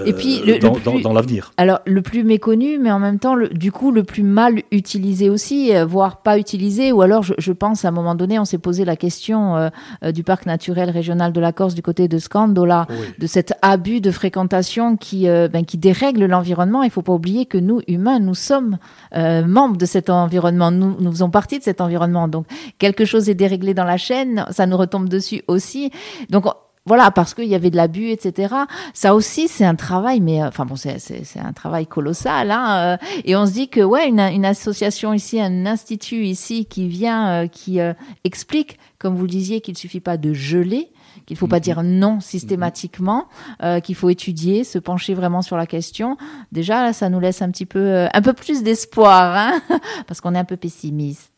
Et 0.05 0.13
puis 0.13 0.41
euh, 0.47 0.59
dans, 1.03 1.13
l'avenir. 1.13 1.51
Alors 1.57 1.79
le 1.85 2.01
plus 2.01 2.23
méconnu, 2.23 2.77
mais 2.79 2.91
en 2.91 2.99
même 2.99 3.19
temps, 3.19 3.35
du 3.51 3.71
coup, 3.71 3.91
le 3.91 4.03
plus 4.03 4.23
mal 4.23 4.61
utilisé 4.71 5.29
aussi, 5.29 5.75
euh, 5.75 5.85
voire 5.85 6.21
pas 6.21 6.37
utilisé. 6.37 6.91
Ou 6.91 7.01
alors, 7.01 7.23
je, 7.23 7.51
pense 7.51 7.85
à 7.85 7.89
un 7.89 7.91
moment 7.91 8.15
donné, 8.15 8.39
on 8.39 8.45
s'est 8.45 8.57
posé 8.57 8.85
la 8.85 8.95
question 8.95 9.69
du 10.13 10.23
parc 10.23 10.45
naturel 10.45 10.89
régional 10.89 11.33
de 11.33 11.39
la 11.39 11.51
Corse 11.51 11.75
du 11.75 11.81
côté 11.81 12.07
de 12.07 12.17
Scandola, 12.17 12.87
de 13.19 13.27
cet 13.27 13.53
abus 13.61 14.01
de 14.01 14.11
fréquentation 14.11 14.95
qui, 14.95 15.25
ben, 15.25 15.65
qui 15.65 15.77
dérègle 15.77 16.25
l'environnement. 16.25 16.83
Il 16.83 16.89
faut 16.89 17.01
pas 17.01 17.13
oublier 17.13 17.45
que 17.45 17.57
nous, 17.57 17.81
humains, 17.87 18.19
nous 18.19 18.35
sommes 18.35 18.77
membres 19.13 19.77
de 19.77 19.85
cet 19.85 20.09
environnement. 20.09 20.71
Nous, 20.71 20.95
nous 20.99 21.11
faisons 21.11 21.29
partie 21.29 21.59
de 21.59 21.63
cet 21.63 21.81
environnement. 21.81 22.27
Donc 22.27 22.45
quelque 22.79 23.05
chose 23.05 23.29
est 23.29 23.35
déréglé 23.35 23.73
dans 23.73 23.83
la 23.83 23.97
chaîne, 23.97 24.45
ça 24.51 24.65
nous 24.65 24.77
retombe 24.77 25.09
dessus 25.09 25.43
aussi. 25.47 25.91
Donc 26.29 26.45
voilà, 26.85 27.11
parce 27.11 27.35
qu'il 27.35 27.45
y 27.45 27.53
avait 27.53 27.69
de 27.69 27.75
l'abus, 27.75 28.09
etc. 28.09 28.55
Ça 28.93 29.13
aussi, 29.13 29.47
c'est 29.47 29.65
un 29.65 29.75
travail, 29.75 30.19
mais 30.19 30.41
euh, 30.41 30.47
enfin 30.47 30.65
bon, 30.65 30.75
c'est 30.75 31.21
un 31.39 31.53
travail 31.53 31.85
colossal. 31.85 32.49
Hein, 32.49 32.97
euh, 32.99 33.21
et 33.23 33.35
on 33.35 33.45
se 33.45 33.51
dit 33.51 33.69
que 33.69 33.81
ouais, 33.81 34.07
une, 34.07 34.19
une, 34.19 34.45
association 34.45 35.13
ici, 35.13 35.39
un 35.39 35.67
institut 35.67 36.23
ici 36.23 36.65
qui 36.65 36.87
vient, 36.87 37.43
euh, 37.43 37.47
qui 37.47 37.79
explique, 38.23 38.79
comme 38.97 39.15
vous 39.15 39.23
le 39.23 39.29
disiez, 39.29 39.61
qu'il 39.61 39.73
ne 39.73 39.77
suffit 39.77 39.99
pas 39.99 40.17
de 40.17 40.33
geler, 40.33 40.91
qu'il 41.25 41.37
faut 41.37 41.47
pas 41.47 41.57
mhm. 41.57 41.61
dire 41.61 41.83
non 41.83 42.19
systématiquement, 42.19 43.27
euh, 43.63 43.79
qu'il 43.79 43.95
faut 43.95 44.09
étudier, 44.09 44.63
se 44.63 44.79
pencher 44.79 45.13
vraiment 45.13 45.41
sur 45.41 45.57
la 45.57 45.65
question. 45.65 46.17
Déjà, 46.51 46.83
là, 46.83 46.93
ça 46.93 47.09
nous 47.09 47.19
laisse 47.19 47.41
un 47.41 47.51
petit 47.51 47.65
peu, 47.65 47.79
euh, 47.79 48.07
un 48.13 48.21
peu 48.21 48.33
plus 48.33 48.63
d'espoir, 48.63 49.35
hein 49.35 49.61
parce 50.07 50.21
qu'on 50.21 50.35
est 50.35 50.39
un 50.39 50.45
peu 50.45 50.57
pessimiste. 50.57 51.31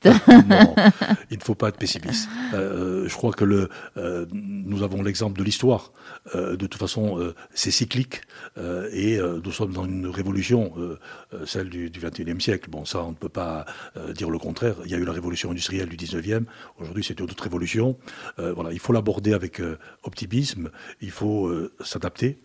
non, 0.47 0.75
il 1.31 1.37
ne 1.37 1.43
faut 1.43 1.55
pas 1.55 1.69
être 1.69 1.77
pessimiste. 1.77 2.29
Euh, 2.53 3.07
je 3.07 3.15
crois 3.15 3.31
que 3.31 3.45
le, 3.45 3.69
nous 4.31 4.83
avons 4.83 5.01
l'exemple 5.01 5.37
de 5.37 5.43
l'histoire. 5.43 5.91
de 6.33 6.55
toute 6.55 6.75
façon, 6.75 7.33
c'est 7.53 7.71
cyclique 7.71 8.21
et 8.57 9.19
nous 9.43 9.51
sommes 9.51 9.73
dans 9.73 9.85
une 9.85 10.07
révolution, 10.07 10.73
celle 11.45 11.69
du, 11.69 11.89
du 11.89 11.99
21e 11.99 12.39
siècle. 12.39 12.69
Bon, 12.69 12.85
ça, 12.85 13.03
on 13.03 13.11
ne 13.11 13.15
peut 13.15 13.29
pas 13.29 13.65
dire 14.13 14.29
le 14.29 14.37
contraire. 14.37 14.75
Il 14.85 14.91
y 14.91 14.95
a 14.95 14.97
eu 14.97 15.05
la 15.05 15.11
révolution 15.11 15.51
industrielle 15.51 15.89
du 15.89 15.97
19e. 15.97 16.43
Aujourd'hui, 16.79 17.03
c'est 17.03 17.19
une 17.19 17.25
autre 17.25 17.43
révolution. 17.43 17.97
voilà, 18.37 18.71
il 18.71 18.79
faut 18.79 18.93
l'aborder 18.93 19.33
avec 19.33 19.61
optimisme, 20.03 20.69
il 21.01 21.11
faut 21.11 21.47
euh, 21.47 21.73
s'adapter 21.83 22.39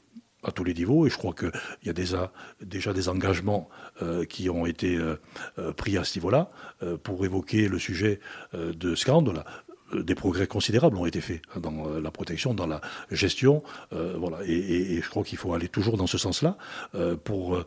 à 0.45 0.53
tous 0.53 0.63
les 0.63 0.75
niveaux 0.75 1.07
et 1.07 1.11
je 1.11 1.17
crois 1.17 1.33
qu'il 1.33 1.51
y 1.85 1.89
a 1.89 1.93
déjà, 1.93 2.33
déjà 2.61 2.93
des 2.93 3.09
engagements 3.09 3.69
euh, 4.03 4.25
qui 4.25 4.49
ont 4.49 4.67
été 4.67 4.97
euh, 4.97 5.17
pris 5.73 5.99
à 5.99 6.05
ce 6.05 6.19
niveau-là 6.19 6.51
pour 7.03 7.25
évoquer 7.25 7.69
le 7.69 7.79
sujet 7.79 8.21
de 8.55 8.95
scandale 8.95 9.45
des 9.95 10.15
progrès 10.15 10.47
considérables 10.47 10.99
ont 10.99 11.07
été 11.07 11.21
faits 11.23 11.41
dans 11.57 11.99
la 11.99 12.11
protection, 12.11 12.53
dans 12.53 12.67
la 12.67 12.83
gestion. 13.11 13.63
voilà. 13.91 14.39
Et, 14.45 15.01
je 15.03 15.09
crois 15.09 15.25
qu'il 15.25 15.39
faut 15.39 15.55
aller 15.55 15.69
toujours 15.69 15.97
dans 15.97 16.07
ce 16.07 16.19
sens-là 16.19 16.59
pour 17.25 17.65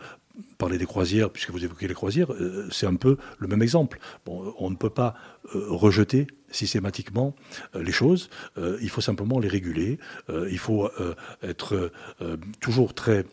parler 0.57 0.77
des 0.77 0.85
croisières, 0.85 1.29
puisque 1.29 1.51
vous 1.51 1.63
évoquez 1.63 1.87
les 1.87 1.93
croisières, 1.93 2.31
c'est 2.71 2.87
un 2.87 2.95
peu 2.95 3.17
le 3.39 3.47
même 3.47 3.61
exemple. 3.61 3.99
Bon, 4.25 4.53
on 4.57 4.69
ne 4.69 4.75
peut 4.75 4.89
pas 4.89 5.15
rejeter 5.53 6.27
systématiquement 6.51 7.35
euh, 7.75 7.83
les 7.83 7.91
choses. 7.91 8.29
Euh, 8.57 8.77
il 8.81 8.89
faut 8.89 9.01
simplement 9.01 9.39
les 9.39 9.47
réguler. 9.47 9.97
Euh, 10.29 10.47
il 10.51 10.59
faut 10.59 10.89
être 11.41 11.91
toujours 12.59 12.93
très 12.93 13.25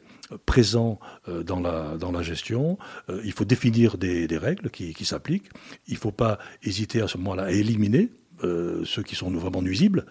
présent 0.45 1.00
dans 1.26 1.61
la, 1.61 1.97
dans 1.97 2.12
la 2.12 2.23
gestion. 2.23 2.78
il 3.25 3.33
faut 3.33 3.45
définir 3.45 3.97
des, 3.97 4.26
règles 4.38 4.71
qui, 4.71 5.05
s'appliquent. 5.05 5.50
Il 5.87 5.95
ne 5.95 5.99
faut 5.99 6.12
pas 6.12 6.38
hésiter 6.62 7.00
à 7.00 7.09
ce 7.09 7.19
moment-là 7.19 7.45
à 7.45 7.50
éliminer 7.50 8.11
ceux 8.42 9.02
qui 9.02 9.14
sont 9.14 9.30
vraiment 9.30 9.62
nuisibles, 9.62 10.07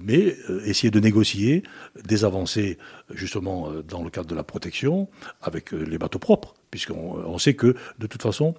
mais 0.00 0.36
essayer 0.64 0.90
de 0.90 1.00
négocier 1.00 1.62
des 2.04 2.24
avancées 2.24 2.78
justement 3.10 3.70
dans 3.86 4.02
le 4.02 4.10
cadre 4.10 4.28
de 4.28 4.34
la 4.34 4.44
protection 4.44 5.08
avec 5.40 5.72
les 5.72 5.98
bateaux 5.98 6.18
propres, 6.18 6.54
puisqu'on 6.70 7.38
sait 7.38 7.54
que 7.54 7.74
de 7.98 8.06
toute 8.06 8.22
façon, 8.22 8.54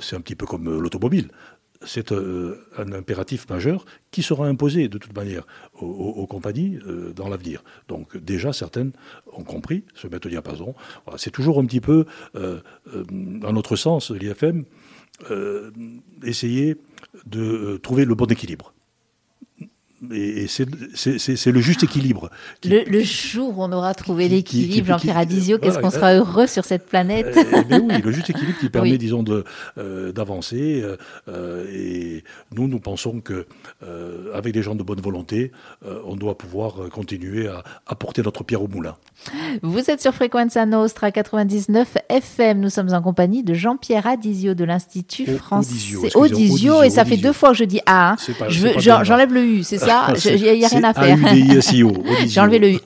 c'est 0.00 0.16
un 0.16 0.20
petit 0.20 0.34
peu 0.34 0.46
comme 0.46 0.80
l'automobile 0.80 1.28
c'est 1.86 2.12
euh, 2.12 2.66
un 2.76 2.92
impératif 2.92 3.48
majeur 3.48 3.84
qui 4.10 4.22
sera 4.22 4.46
imposé 4.46 4.88
de 4.88 4.98
toute 4.98 5.14
manière 5.14 5.46
aux, 5.80 6.26
compagnies 6.26 6.78
euh, 6.86 7.12
dans 7.12 7.28
l'avenir. 7.28 7.64
Donc 7.88 8.16
déjà, 8.16 8.52
certaines 8.52 8.92
ont 9.32 9.44
compris, 9.44 9.84
se 9.94 10.06
mettent 10.06 10.26
au 10.26 10.28
diapason. 10.28 10.74
c'est 11.16 11.30
toujours 11.30 11.58
un 11.58 11.66
petit 11.66 11.80
peu, 11.80 12.06
euh, 12.36 12.60
dans 13.10 13.52
notre 13.52 13.76
sens, 13.76 14.10
l'IFM, 14.10 14.64
essayer 16.24 16.76
de 17.26 17.78
trouver 17.82 18.04
le 18.04 18.14
bon 18.14 18.30
équilibre. 18.30 18.73
Et, 20.12 20.46
c'est 20.46 21.52
le 21.52 21.60
juste 21.60 21.82
équilibre. 21.82 22.30
le, 22.64 23.02
jour 23.02 23.58
où 23.58 23.62
on 23.62 23.72
aura 23.72 23.94
trouvé 23.94 24.28
l'équilibre, 24.28 24.88
Jean-Pierre 24.88 25.18
Adizio, 25.18 25.58
qu'est-ce 25.58 25.78
qu'on 25.78 25.90
sera 25.90 26.14
heureux 26.14 26.46
sur 26.46 26.64
cette 26.64 26.86
planète 26.86 27.36
eh, 27.36 27.56
eh 27.70 27.78
Oui, 27.78 28.00
le 28.02 28.12
juste 28.12 28.30
équilibre 28.30 28.58
qui 28.58 28.68
permet, 28.70 28.98
disons, 28.98 29.24
d'avancer. 29.76 30.84
et 31.72 32.24
nous, 32.52 32.68
nous 32.68 32.80
pensons 32.80 33.20
que 33.20 33.46
avec 34.32 34.52
des 34.52 34.62
gens 34.62 34.74
de 34.74 34.82
bonne 34.82 35.00
volonté, 35.00 35.52
on 36.04 36.16
doit 36.16 36.36
pouvoir 36.36 36.88
continuer 36.90 37.48
à 37.48 37.62
apporter 37.86 38.22
notre 38.22 38.44
pierre 38.44 38.62
au 38.62 38.68
moulin. 38.68 38.96
Vous 39.62 39.90
êtes 39.90 40.02
sur 40.02 40.12
Frequenza 40.14 40.66
Nostra 40.66 41.10
99 41.10 41.98
FM. 42.08 42.60
Nous 42.60 42.70
sommes 42.70 42.92
en 42.92 43.00
compagnie 43.00 43.42
de 43.42 43.54
Jean-Pierre 43.54 44.06
Adizio 44.06 44.54
de 44.54 44.64
l'Institut 44.64 45.26
français. 45.36 45.74
Audisio, 46.14 46.82
et 46.82 46.90
ça 46.90 47.04
fait 47.04 47.16
deux 47.16 47.32
fois 47.32 47.50
que 47.50 47.56
je 47.56 47.64
dis 47.64 47.80
A. 47.86 48.12
Hein. 48.12 48.16
J'enlève 48.78 49.32
le 49.32 49.44
U, 49.44 49.62
c'est 49.62 49.78
ça? 49.78 49.93
Il 50.24 50.42
n'y 50.42 50.64
a, 50.64 50.68
rien 50.68 50.84
à 50.84 50.94
faire. 50.94 51.18
J'ai 52.26 52.40
enlevé 52.40 52.58
le 52.58 52.72
U. 52.72 52.78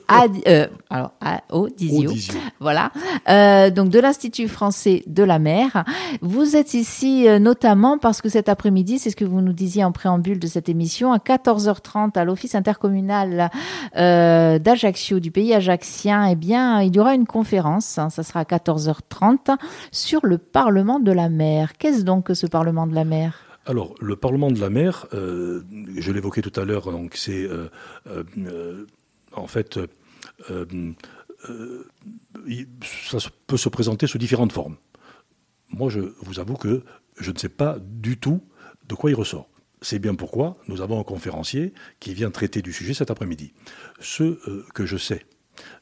Euh, 0.47 0.67
alors, 0.89 1.11
Audisio. 1.51 2.11
Voilà. 2.59 2.91
Euh, 3.29 3.69
donc, 3.69 3.89
de 3.89 3.99
l'Institut 3.99 4.47
français 4.47 5.03
de 5.07 5.23
la 5.23 5.39
mer. 5.39 5.83
Vous 6.21 6.55
êtes 6.55 6.73
ici 6.73 7.27
euh, 7.27 7.39
notamment 7.39 7.97
parce 7.97 8.21
que 8.21 8.29
cet 8.29 8.49
après-midi, 8.49 8.99
c'est 8.99 9.09
ce 9.09 9.15
que 9.15 9.25
vous 9.25 9.41
nous 9.41 9.53
disiez 9.53 9.83
en 9.83 9.91
préambule 9.91 10.39
de 10.39 10.47
cette 10.47 10.69
émission, 10.69 11.11
à 11.11 11.17
14h30 11.17 12.17
à 12.17 12.25
l'Office 12.25 12.55
intercommunal 12.55 13.49
d'Ajaccio, 13.95 15.19
du 15.19 15.31
pays 15.31 15.53
ajaccien, 15.53 16.25
eh 16.25 16.35
bien, 16.35 16.81
il 16.81 16.95
y 16.95 16.99
aura 16.99 17.15
une 17.15 17.25
conférence, 17.25 17.97
hein, 17.97 18.09
ça 18.09 18.23
sera 18.23 18.41
à 18.41 18.43
14h30, 18.43 19.57
sur 19.91 20.25
le 20.25 20.37
Parlement 20.37 20.99
de 20.99 21.11
la 21.11 21.29
mer. 21.29 21.73
Qu'est-ce 21.77 22.03
donc 22.03 22.25
que 22.25 22.33
ce 22.33 22.47
Parlement 22.47 22.87
de 22.87 22.95
la 22.95 23.05
mer? 23.05 23.48
Alors, 23.69 23.93
le 24.01 24.15
Parlement 24.15 24.49
de 24.49 24.59
la 24.59 24.71
mer, 24.71 25.05
euh, 25.13 25.61
je 25.95 26.11
l'évoquais 26.11 26.41
tout 26.41 26.59
à 26.59 26.65
l'heure, 26.65 26.91
donc 26.91 27.15
c'est 27.15 27.43
euh, 27.43 27.69
euh, 28.07 28.87
en 29.31 29.45
fait, 29.45 29.79
ça 32.81 33.19
peut 33.45 33.57
se 33.57 33.69
présenter 33.69 34.07
sous 34.07 34.17
différentes 34.17 34.51
formes. 34.51 34.77
Moi, 35.69 35.91
je 35.91 35.99
vous 36.21 36.39
avoue 36.39 36.55
que 36.55 36.81
je 37.19 37.29
ne 37.29 37.37
sais 37.37 37.47
pas 37.47 37.77
du 37.79 38.17
tout 38.17 38.43
de 38.87 38.95
quoi 38.95 39.11
il 39.11 39.15
ressort. 39.15 39.47
C'est 39.83 39.99
bien 39.99 40.15
pourquoi 40.15 40.57
nous 40.67 40.81
avons 40.81 40.99
un 40.99 41.03
conférencier 41.03 41.75
qui 41.99 42.15
vient 42.15 42.31
traiter 42.31 42.63
du 42.63 42.73
sujet 42.73 42.95
cet 42.95 43.11
après-midi. 43.11 43.53
Ce 43.99 44.39
que 44.73 44.87
je 44.87 44.97
sais, 44.97 45.27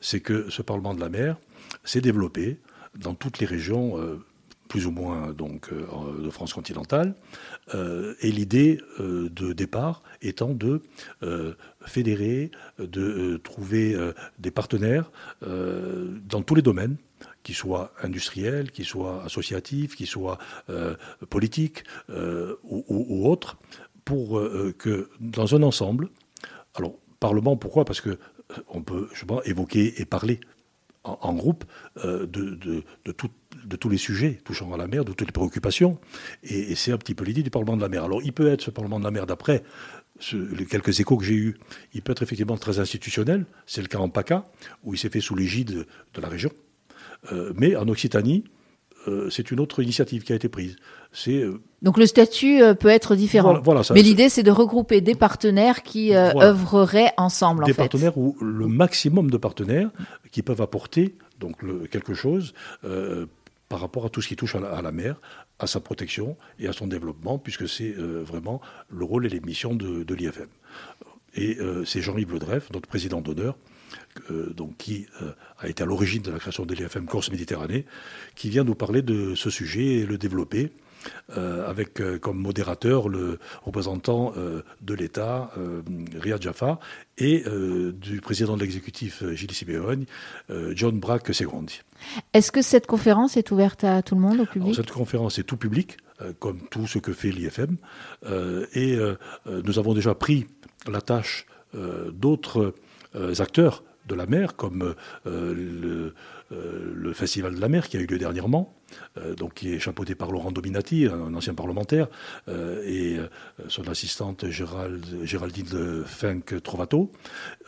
c'est 0.01 0.20
que 0.20 0.50
ce 0.50 0.62
Parlement 0.62 0.94
de 0.94 1.00
la 1.00 1.08
mer 1.08 1.38
s'est 1.86 2.01
développé 2.01 2.60
dans 3.00 3.15
toutes 3.15 3.39
les 3.39 3.46
régions, 3.46 3.96
plus 4.67 4.86
ou 4.86 4.91
moins 4.91 5.31
donc 5.33 5.69
euh, 5.71 6.24
de 6.24 6.29
France 6.29 6.53
continentale, 6.53 7.15
euh, 7.75 8.15
et 8.21 8.31
l'idée 8.31 8.79
de 9.00 9.53
départ 9.53 10.03
étant 10.21 10.53
de 10.53 10.81
fédérer, 11.86 12.51
de 12.79 13.38
trouver 13.38 13.95
des 14.39 14.51
partenaires 14.51 15.12
dans 15.41 16.41
tous 16.41 16.55
les 16.55 16.62
domaines 16.62 16.97
qu'ils 17.43 17.55
soient 17.55 17.93
industriels, 18.01 18.71
qu'ils 18.71 18.86
soient 18.86 19.24
associatifs, 19.24 19.95
qu'ils 19.95 20.07
soient 20.07 20.38
politiques 21.29 21.83
ou, 22.09 23.27
autres, 23.27 23.57
pour 24.05 24.41
que 24.77 25.09
dans 25.19 25.55
un 25.55 25.63
ensemble, 25.63 26.09
alors 26.75 26.95
Parlement, 27.19 27.57
pourquoi? 27.57 27.86
Parce 27.86 28.01
que 28.01 28.19
on 28.69 28.81
peut 28.81 29.09
je 29.13 29.25
pense, 29.25 29.45
évoquer 29.47 30.00
et 30.00 30.05
parler 30.05 30.39
en, 31.03 31.33
groupe 31.33 31.63
euh, 32.03 32.25
de, 32.25 32.55
de, 32.55 32.83
de, 33.67 33.75
tous 33.75 33.89
les 33.89 33.97
sujets 33.97 34.39
touchant 34.43 34.74
à 34.74 34.77
la 34.77 34.88
mer, 34.88 35.05
de 35.05 35.13
toutes 35.13 35.27
les 35.27 35.33
préoccupations. 35.33 36.00
Et, 36.43 36.75
c'est 36.75 36.91
un 36.91 36.97
petit 36.97 37.15
peu 37.15 37.25
l'idée 37.25 37.43
du 37.43 37.50
Parlement 37.50 37.77
de 37.77 37.81
la 37.81 37.89
mer. 37.89 38.03
Alors 38.03 38.21
il 38.24 38.33
peut 38.33 38.47
être 38.47 38.62
ce 38.62 38.71
Parlement 38.71 39.00
de 39.00 39.03
la 39.05 39.12
mer 39.12 39.25
d'après 39.25 39.63
les 40.31 40.65
quelques 40.65 41.00
échos 41.00 41.17
que 41.17 41.24
j'ai 41.24 41.33
eus, 41.33 41.57
il 41.93 42.01
peut 42.01 42.12
être 42.12 42.24
effectivement 42.24 42.57
très 42.57 42.79
institutionnel. 42.79 43.45
C'est 43.65 43.81
le 43.81 43.88
cas 43.88 44.00
en 44.00 44.09
PACA, 44.09 44.45
où 44.83 44.93
il 44.93 44.97
s'est 44.97 45.09
fait 45.09 45.21
sous 45.21 45.36
l'égide 45.36 45.86
de 46.13 46.21
la 46.21 46.27
région. 46.27 46.51
Euh, 47.31 47.53
mais 47.55 47.75
en 47.75 47.88
Occitanie, 47.88 48.43
euh, 49.07 49.29
c'est 49.29 49.51
une 49.51 49.59
autre 49.59 49.81
initiative 49.81 50.24
qui 50.24 50.33
a 50.33 50.36
été 50.36 50.50
prise. 50.50 50.75
Euh, 51.27 51.59
Donc 51.81 51.97
le 51.97 52.05
statut 52.05 52.62
peut 52.79 52.89
être 52.89 53.15
différent. 53.15 53.62
Mais 53.93 54.01
l'idée, 54.01 54.29
c'est 54.29 54.43
de 54.43 54.51
regrouper 54.51 55.01
des 55.01 55.15
partenaires 55.15 55.83
qui 55.83 56.13
œuvreraient 56.15 57.13
ensemble. 57.17 57.65
Des 57.65 57.74
partenaires 57.74 58.17
ou 58.17 58.36
le 58.41 58.67
maximum 58.67 59.31
de 59.31 59.38
partenaires 59.38 59.89
qui 60.31 60.41
peuvent 60.41 60.62
apporter 60.62 61.15
donc, 61.39 61.57
quelque 61.89 62.13
chose 62.13 62.53
par 63.69 63.79
rapport 63.79 64.05
à 64.05 64.09
tout 64.09 64.21
ce 64.21 64.27
qui 64.27 64.36
touche 64.36 64.55
à 64.55 64.81
la, 64.81 64.91
mer, 64.91 65.19
à 65.59 65.67
sa 65.67 65.79
protection 65.79 66.38
et 66.59 66.67
à 66.67 66.74
son 66.74 66.88
développement, 66.88 67.38
puisque 67.38 67.67
c'est 67.67 67.91
vraiment 67.91 68.62
le 68.89 69.03
rôle 69.03 69.25
et 69.25 69.29
les 69.29 69.41
missions 69.41 69.75
de, 69.75 70.13
l'IFM. 70.13 70.47
Et 71.36 71.57
c'est 71.86 72.01
Jean-Yves 72.01 72.31
Le 72.31 72.39
Dreff, 72.39 72.71
notre 72.71 72.88
président 72.88 73.21
d'honneur, 73.21 73.57
euh, 74.31 74.53
qui 74.77 75.07
euh, 75.21 75.31
a 75.59 75.69
été 75.69 75.83
à 75.83 75.86
l'origine 75.86 76.21
de 76.21 76.31
la 76.31 76.39
création 76.39 76.65
de 76.65 76.74
l'IFM 76.74 77.05
Corse 77.05 77.31
Méditerranée, 77.31 77.86
qui 78.36 78.50
vient 78.50 78.63
nous 78.63 78.75
parler 78.75 79.01
de 79.01 79.36
ce 79.36 79.49
sujet 79.49 79.86
et 79.86 80.06
le 80.06 80.17
développer. 80.17 80.71
Euh, 81.38 81.67
avec 81.70 82.02
comme 82.22 82.38
modérateur 82.38 83.10
le 83.10 83.39
représentant 83.63 84.34
de 84.82 84.93
l'État, 84.93 85.52
Riyad 86.20 86.41
Jaffa, 86.41 86.80
et 87.17 87.43
du 87.93 88.22
président 88.22 88.56
de 88.56 88.62
l'exécutif, 88.62 89.24
Gilles 89.34 89.52
Simeone, 89.52 90.06
John 90.74 91.00
Brack 91.00 91.34
Segrandi. 91.34 91.82
Est-ce 92.34 92.52
que 92.52 92.62
cette 92.62 92.88
conférence 92.88 93.38
est 93.38 93.52
ouverte 93.52 93.84
à 93.84 94.02
tout 94.02 94.15
le 94.15 94.22
monde, 94.22 94.39
au 94.39 94.46
public? 94.46 94.76
Cette 94.76 94.91
conférence 94.91 95.39
est 95.39 95.43
tout 95.43 95.58
public, 95.58 95.98
comme 96.39 96.62
tout 96.70 96.88
ce 96.88 97.00
que 97.00 97.13
fait 97.13 97.32
l'IFM. 97.32 97.78
et 98.74 98.98
nous 99.46 99.80
avons 99.80 99.93
déjà 99.93 100.15
pris 100.15 100.48
la 100.89 101.02
tâche 101.02 101.46
d'autres 101.74 102.74
acteurs 103.39 103.84
de 104.08 104.15
la 104.15 104.26
mer, 104.26 104.56
comme 104.56 104.96
euh, 105.26 105.54
le, 105.54 106.13
euh, 106.52 106.93
le, 106.96 107.13
Festival 107.13 107.56
de 107.56 107.62
la 107.62 107.70
mer 107.70 107.89
qui 107.89 107.98
a 107.98 108.00
eu 108.00 108.06
lieu 108.06 108.17
dernièrement, 108.17 108.76
euh, 109.17 109.36
donc 109.36 109.56
qui 109.56 109.74
est 109.74 109.80
chapeauté 109.80 110.15
par 110.15 110.32
Laurent 110.32 110.52
Dominati, 110.52 111.06
un, 111.06 111.34
ancien 111.34 111.54
parlementaire, 111.54 112.08
et 112.86 113.17
son 113.67 113.88
assistante 113.88 114.48
Gérald, 114.50 115.06
Géraldine 115.24 116.04
Fink 116.06 116.62
Trovato. 116.62 117.12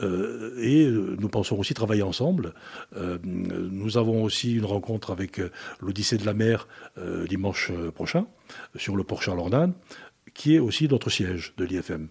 et 0.01 0.87
nous 0.87 1.29
pensons 1.29 1.57
aussi 1.57 1.73
travailler 1.73 2.03
ensemble. 2.03 2.53
nous 3.23 3.97
avons 3.97 4.23
aussi 4.23 4.53
une 4.53 4.65
rencontre 4.65 5.11
avec 5.11 5.41
l'Odyssée 5.81 6.17
de 6.17 6.25
la 6.25 6.33
mer 6.33 6.67
dimanche 7.27 7.71
prochain 7.93 8.27
sur 8.75 8.95
le 8.95 9.03
port 9.03 9.21
Charles 9.21 9.73
qui 10.33 10.55
est 10.55 10.59
aussi 10.59 10.87
notre 10.87 11.09
siège 11.09 11.53
de 11.57 11.65
l'IFM. 11.65 12.09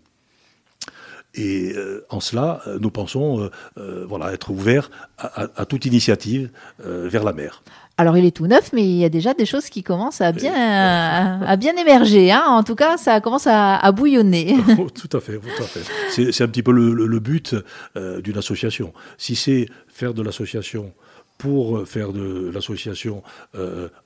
Et 1.38 1.72
euh, 1.76 2.04
en 2.10 2.18
cela, 2.18 2.60
euh, 2.66 2.78
nous 2.80 2.90
pensons 2.90 3.48
euh, 3.78 4.04
voilà, 4.08 4.32
être 4.32 4.50
ouverts 4.50 4.90
à, 5.18 5.64
toute 5.66 5.84
initiative 5.84 6.50
vers 6.84 7.24
la 7.24 7.32
mer. 7.32 7.62
Alors 7.96 8.16
il 8.16 8.24
est 8.24 8.36
tout 8.36 8.46
neuf, 8.46 8.72
mais 8.72 8.84
il 8.84 8.96
y 8.96 9.04
a 9.04 9.08
déjà 9.08 9.34
des 9.34 9.46
choses 9.46 9.68
qui 9.68 9.82
commencent 9.82 10.20
à 10.20 10.30
bien, 10.30 10.54
à, 10.54 11.56
bien 11.56 11.76
émerger. 11.76 12.30
Hein. 12.30 12.44
En 12.46 12.62
tout 12.62 12.76
cas, 12.76 12.96
ça 12.96 13.20
commence 13.20 13.48
à, 13.48 13.90
bouillonner. 13.92 14.56
Oh, 14.78 14.88
tout 14.90 15.16
à 15.16 15.20
fait, 15.20 15.38
tout 15.38 15.62
à 15.62 15.66
fait. 15.66 16.30
C'est 16.30 16.44
un 16.44 16.48
petit 16.48 16.62
peu 16.62 16.70
le, 16.70 17.18
but 17.18 17.56
d'une 17.96 18.38
association. 18.38 18.92
Si 19.16 19.34
c'est 19.34 19.66
faire 19.88 20.14
de 20.14 20.22
l'association 20.22 20.92
pour 21.36 21.86
faire 21.86 22.12
de 22.12 22.50
l'association 22.54 23.24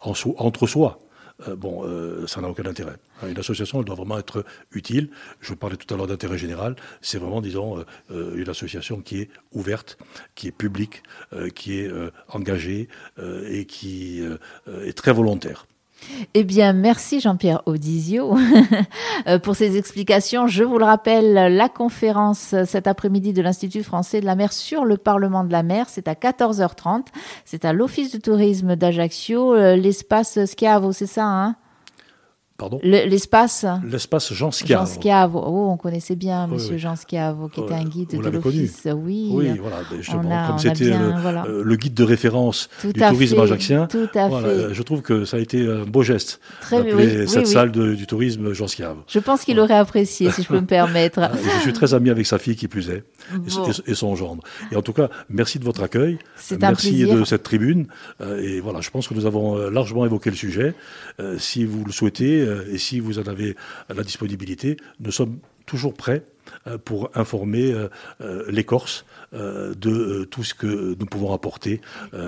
entre 0.01 0.67
soi, 0.67 0.99
euh, 1.49 1.57
bon, 1.57 1.85
euh, 1.85 2.27
ça 2.27 2.41
n'a 2.41 2.49
aucun 2.49 2.67
intérêt. 2.67 2.97
Hein, 3.23 3.29
une 3.29 3.39
association, 3.39 3.81
elle 3.81 3.85
doit 3.85 3.97
vraiment 3.97 4.19
être 4.19 4.45
utile. 4.73 5.11
Je 5.41 5.55
parlais 5.55 5.77
tout 5.77 5.93
à 5.93 5.97
l'heure 5.97 6.07
d'intérêt 6.07 6.39
général. 6.39 6.77
C'est 7.01 7.19
vraiment, 7.19 7.41
disons, 7.41 7.85
euh, 8.11 8.35
une 8.35 8.49
association 8.49 9.01
qui 9.01 9.21
est 9.21 9.31
ouverte, 9.53 9.99
qui 10.35 10.49
est 10.49 10.53
publique, 10.53 11.03
qui 11.55 11.79
est 11.79 11.91
engagée 12.29 12.89
et 13.21 13.65
qui 13.67 14.23
est 14.67 14.97
très 14.97 15.13
volontaire. 15.13 15.67
Eh 16.35 16.45
bien, 16.45 16.73
merci 16.73 17.21
Jean-Pierre 17.21 17.63
Audizio 17.67 18.37
euh, 19.27 19.39
pour 19.39 19.57
ces 19.57 19.77
explications. 19.77 20.47
Je 20.47 20.65
vous 20.65 20.79
le 20.79 20.85
rappelle, 20.85 21.55
la 21.55 21.69
conférence 21.69 22.55
cet 22.65 22.87
après-midi 22.87 23.33
de 23.33 23.43
l'Institut 23.43 23.83
français 23.83 24.21
de 24.21 24.27
la 24.27 24.35
mer 24.35 24.53
sur 24.53 24.85
le 24.85 24.97
Parlement 24.97 25.45
de 25.45 25.53
la 25.53 25.63
mer, 25.63 25.87
c'est 25.89 26.09
à 26.09 26.15
14h30. 26.15 27.07
C'est 27.45 27.65
à 27.65 27.73
l'Office 27.73 28.13
de 28.13 28.19
tourisme 28.19 28.77
d'Ajaccio, 28.77 29.55
euh, 29.55 29.77
l'espace 29.77 30.39
Schiavo, 30.47 30.93
c'est 30.93 31.07
ça 31.07 31.25
hein? 31.25 31.57
L'espace 32.83 33.67
L'espace 33.85 34.33
Jean 34.33 34.51
Schiavo. 34.51 34.87
Jean 34.87 35.01
Schiavo. 35.01 35.43
Oh, 35.45 35.71
on 35.73 35.77
connaissait 35.77 36.17
bien 36.17 36.47
Monsieur 36.47 36.79
Jean 36.79 36.95
Schiavo, 36.97 37.49
qui 37.49 37.61
était 37.61 37.75
un 37.75 37.85
guide 37.85 38.11
de 38.11 38.29
l'office. 38.29 38.87
Oui, 38.87 39.31
oui 39.33 39.59
voilà, 39.59 39.79
justement, 39.97 40.47
comme 40.47 40.59
c'était 40.59 40.93
euh, 40.93 41.63
le, 41.65 41.77
guide 41.77 41.95
de 41.95 42.05
référence 42.05 42.69
du 42.85 42.93
tourisme 42.93 43.41
ajaxien, 43.41 43.87
tout 43.87 44.09
à 44.15 44.29
fait. 44.31 44.75
je 44.75 44.83
trouve 44.83 45.03
que 45.03 45.25
ça 45.25 45.37
a 45.37 45.41
été 45.41 45.67
un 45.67 45.85
beau 45.85 46.03
geste 46.03 46.41
d'appeler 46.71 47.27
cette 47.27 47.47
salle 47.47 47.73
du 47.73 48.07
tourisme 48.07 48.53
Jean 48.53 48.67
Schiavo. 48.67 49.03
Je 49.09 49.19
pense 49.19 49.45
qu'il 49.45 49.59
aurait 49.59 49.75
apprécié, 49.75 50.31
si 50.31 50.43
je 50.43 50.49
peux 50.49 50.61
me 50.61 50.67
permettre. 50.73 51.21
Ah, 51.21 51.33
je 51.57 51.63
suis 51.63 51.73
très 51.73 51.95
ami 51.95 52.11
avec 52.11 52.27
sa 52.27 52.39
fille 52.39 52.57
qui 52.57 52.69
plus 52.69 52.91
est, 52.91 53.05
et, 53.87 53.95
son 53.95 54.15
gendre. 54.15 54.43
Et 54.71 54.77
en 54.77 54.83
tout 54.83 54.93
cas, 54.93 55.09
merci 55.29 55.59
de 55.59 55.65
votre 55.65 55.83
accueil, 55.83 56.19
merci 56.61 57.05
de 57.05 57.25
cette 57.25 57.43
tribune. 57.43 57.87
Euh, 58.21 58.41
et 58.41 58.61
voilà, 58.61 58.81
je 58.81 58.91
pense 58.91 59.09
que 59.09 59.15
nous 59.15 59.27
avons 59.27 59.57
euh, 59.57 59.71
largement 59.71 60.05
évoqué 60.05 60.31
le 60.31 60.37
sujet. 60.37 60.75
Si 61.39 61.65
vous 61.65 61.85
le 61.85 61.93
souhaitez, 61.93 62.42
euh, 62.43 62.73
et 62.73 62.79
si 62.79 63.01
vous 63.01 63.19
en 63.19 63.25
avez 63.25 63.57
la 63.95 64.03
disponibilité, 64.03 64.77
nous 65.01 65.13
sommes 65.13 65.39
toujours 65.67 65.95
prêts 65.95 66.25
pour 66.85 67.09
informer 67.15 67.73
les 68.49 68.65
Corses 68.65 69.05
de 69.33 70.25
tout 70.25 70.43
ce 70.43 70.55
que 70.55 70.97
nous 70.99 71.07
pouvons 71.07 71.33
apporter 71.33 71.81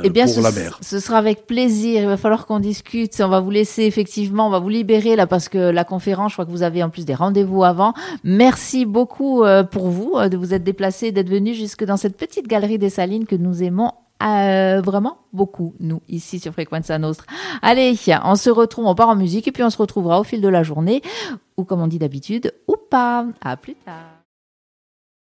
eh 0.05 0.09
bien, 0.09 0.24
pour 0.27 0.35
ce, 0.35 0.40
la 0.40 0.53
mer. 0.53 0.79
Ce 0.83 1.00
sera 1.00 1.18
avec 1.18 1.46
plaisir. 1.46 2.03
Il 2.03 2.07
va 2.07 2.16
falloir 2.16 2.46
qu'on 2.46 2.61
discute. 2.61 3.20
On 3.20 3.29
va 3.29 3.40
vous 3.40 3.50
laisser 3.50 3.83
effectivement, 3.83 4.46
on 4.46 4.50
va 4.50 4.61
vous 4.61 4.68
libérer 4.68 5.16
là 5.16 5.27
parce 5.27 5.48
que 5.48 5.59
la 5.59 5.85
conférence, 5.85 6.31
je 6.31 6.37
crois 6.37 6.46
que 6.46 6.53
vous 6.53 6.62
avez 6.62 6.83
en 6.85 6.90
plus 6.90 7.05
des 7.05 7.14
rendez-vous 7.14 7.64
avant. 7.64 7.92
Merci 8.22 8.87
beaucoup 8.87 9.44
pour 9.72 9.88
vous 9.88 10.16
de 10.29 10.37
vous 10.37 10.55
être 10.55 10.64
déplacé, 10.64 11.11
d'être 11.11 11.29
venu 11.29 11.53
jusque 11.53 11.85
dans 11.85 11.96
cette 11.96 12.16
petite 12.16 12.46
galerie 12.46 12.79
des 12.79 12.90
Salines 12.90 13.27
que 13.27 13.37
nous 13.37 13.64
aimons 13.64 13.90
euh, 14.22 14.81
vraiment 14.81 15.18
beaucoup, 15.33 15.74
nous, 15.81 16.00
ici 16.09 16.38
sur 16.38 16.53
Frequenza 16.53 16.98
Nostra. 16.98 17.27
Allez, 17.62 17.96
on 18.24 18.37
se 18.37 18.50
retrouve, 18.50 18.87
on 18.87 18.94
part 18.94 19.09
en 19.09 19.16
musique 19.16 19.48
et 19.48 19.53
puis 19.53 19.62
on 19.62 19.70
se 19.70 19.79
retrouvera 19.79 20.20
au 20.20 20.24
fil 20.24 20.40
de 20.40 20.48
la 20.48 20.62
journée, 20.62 21.03
ou 21.57 21.64
comme 21.64 21.81
on 21.81 21.87
dit 21.88 21.98
d'habitude, 21.98 22.55
ou 22.68 22.77
pas. 22.77 23.27
À 23.42 23.57
plus 23.57 23.74
tard. 23.74 24.13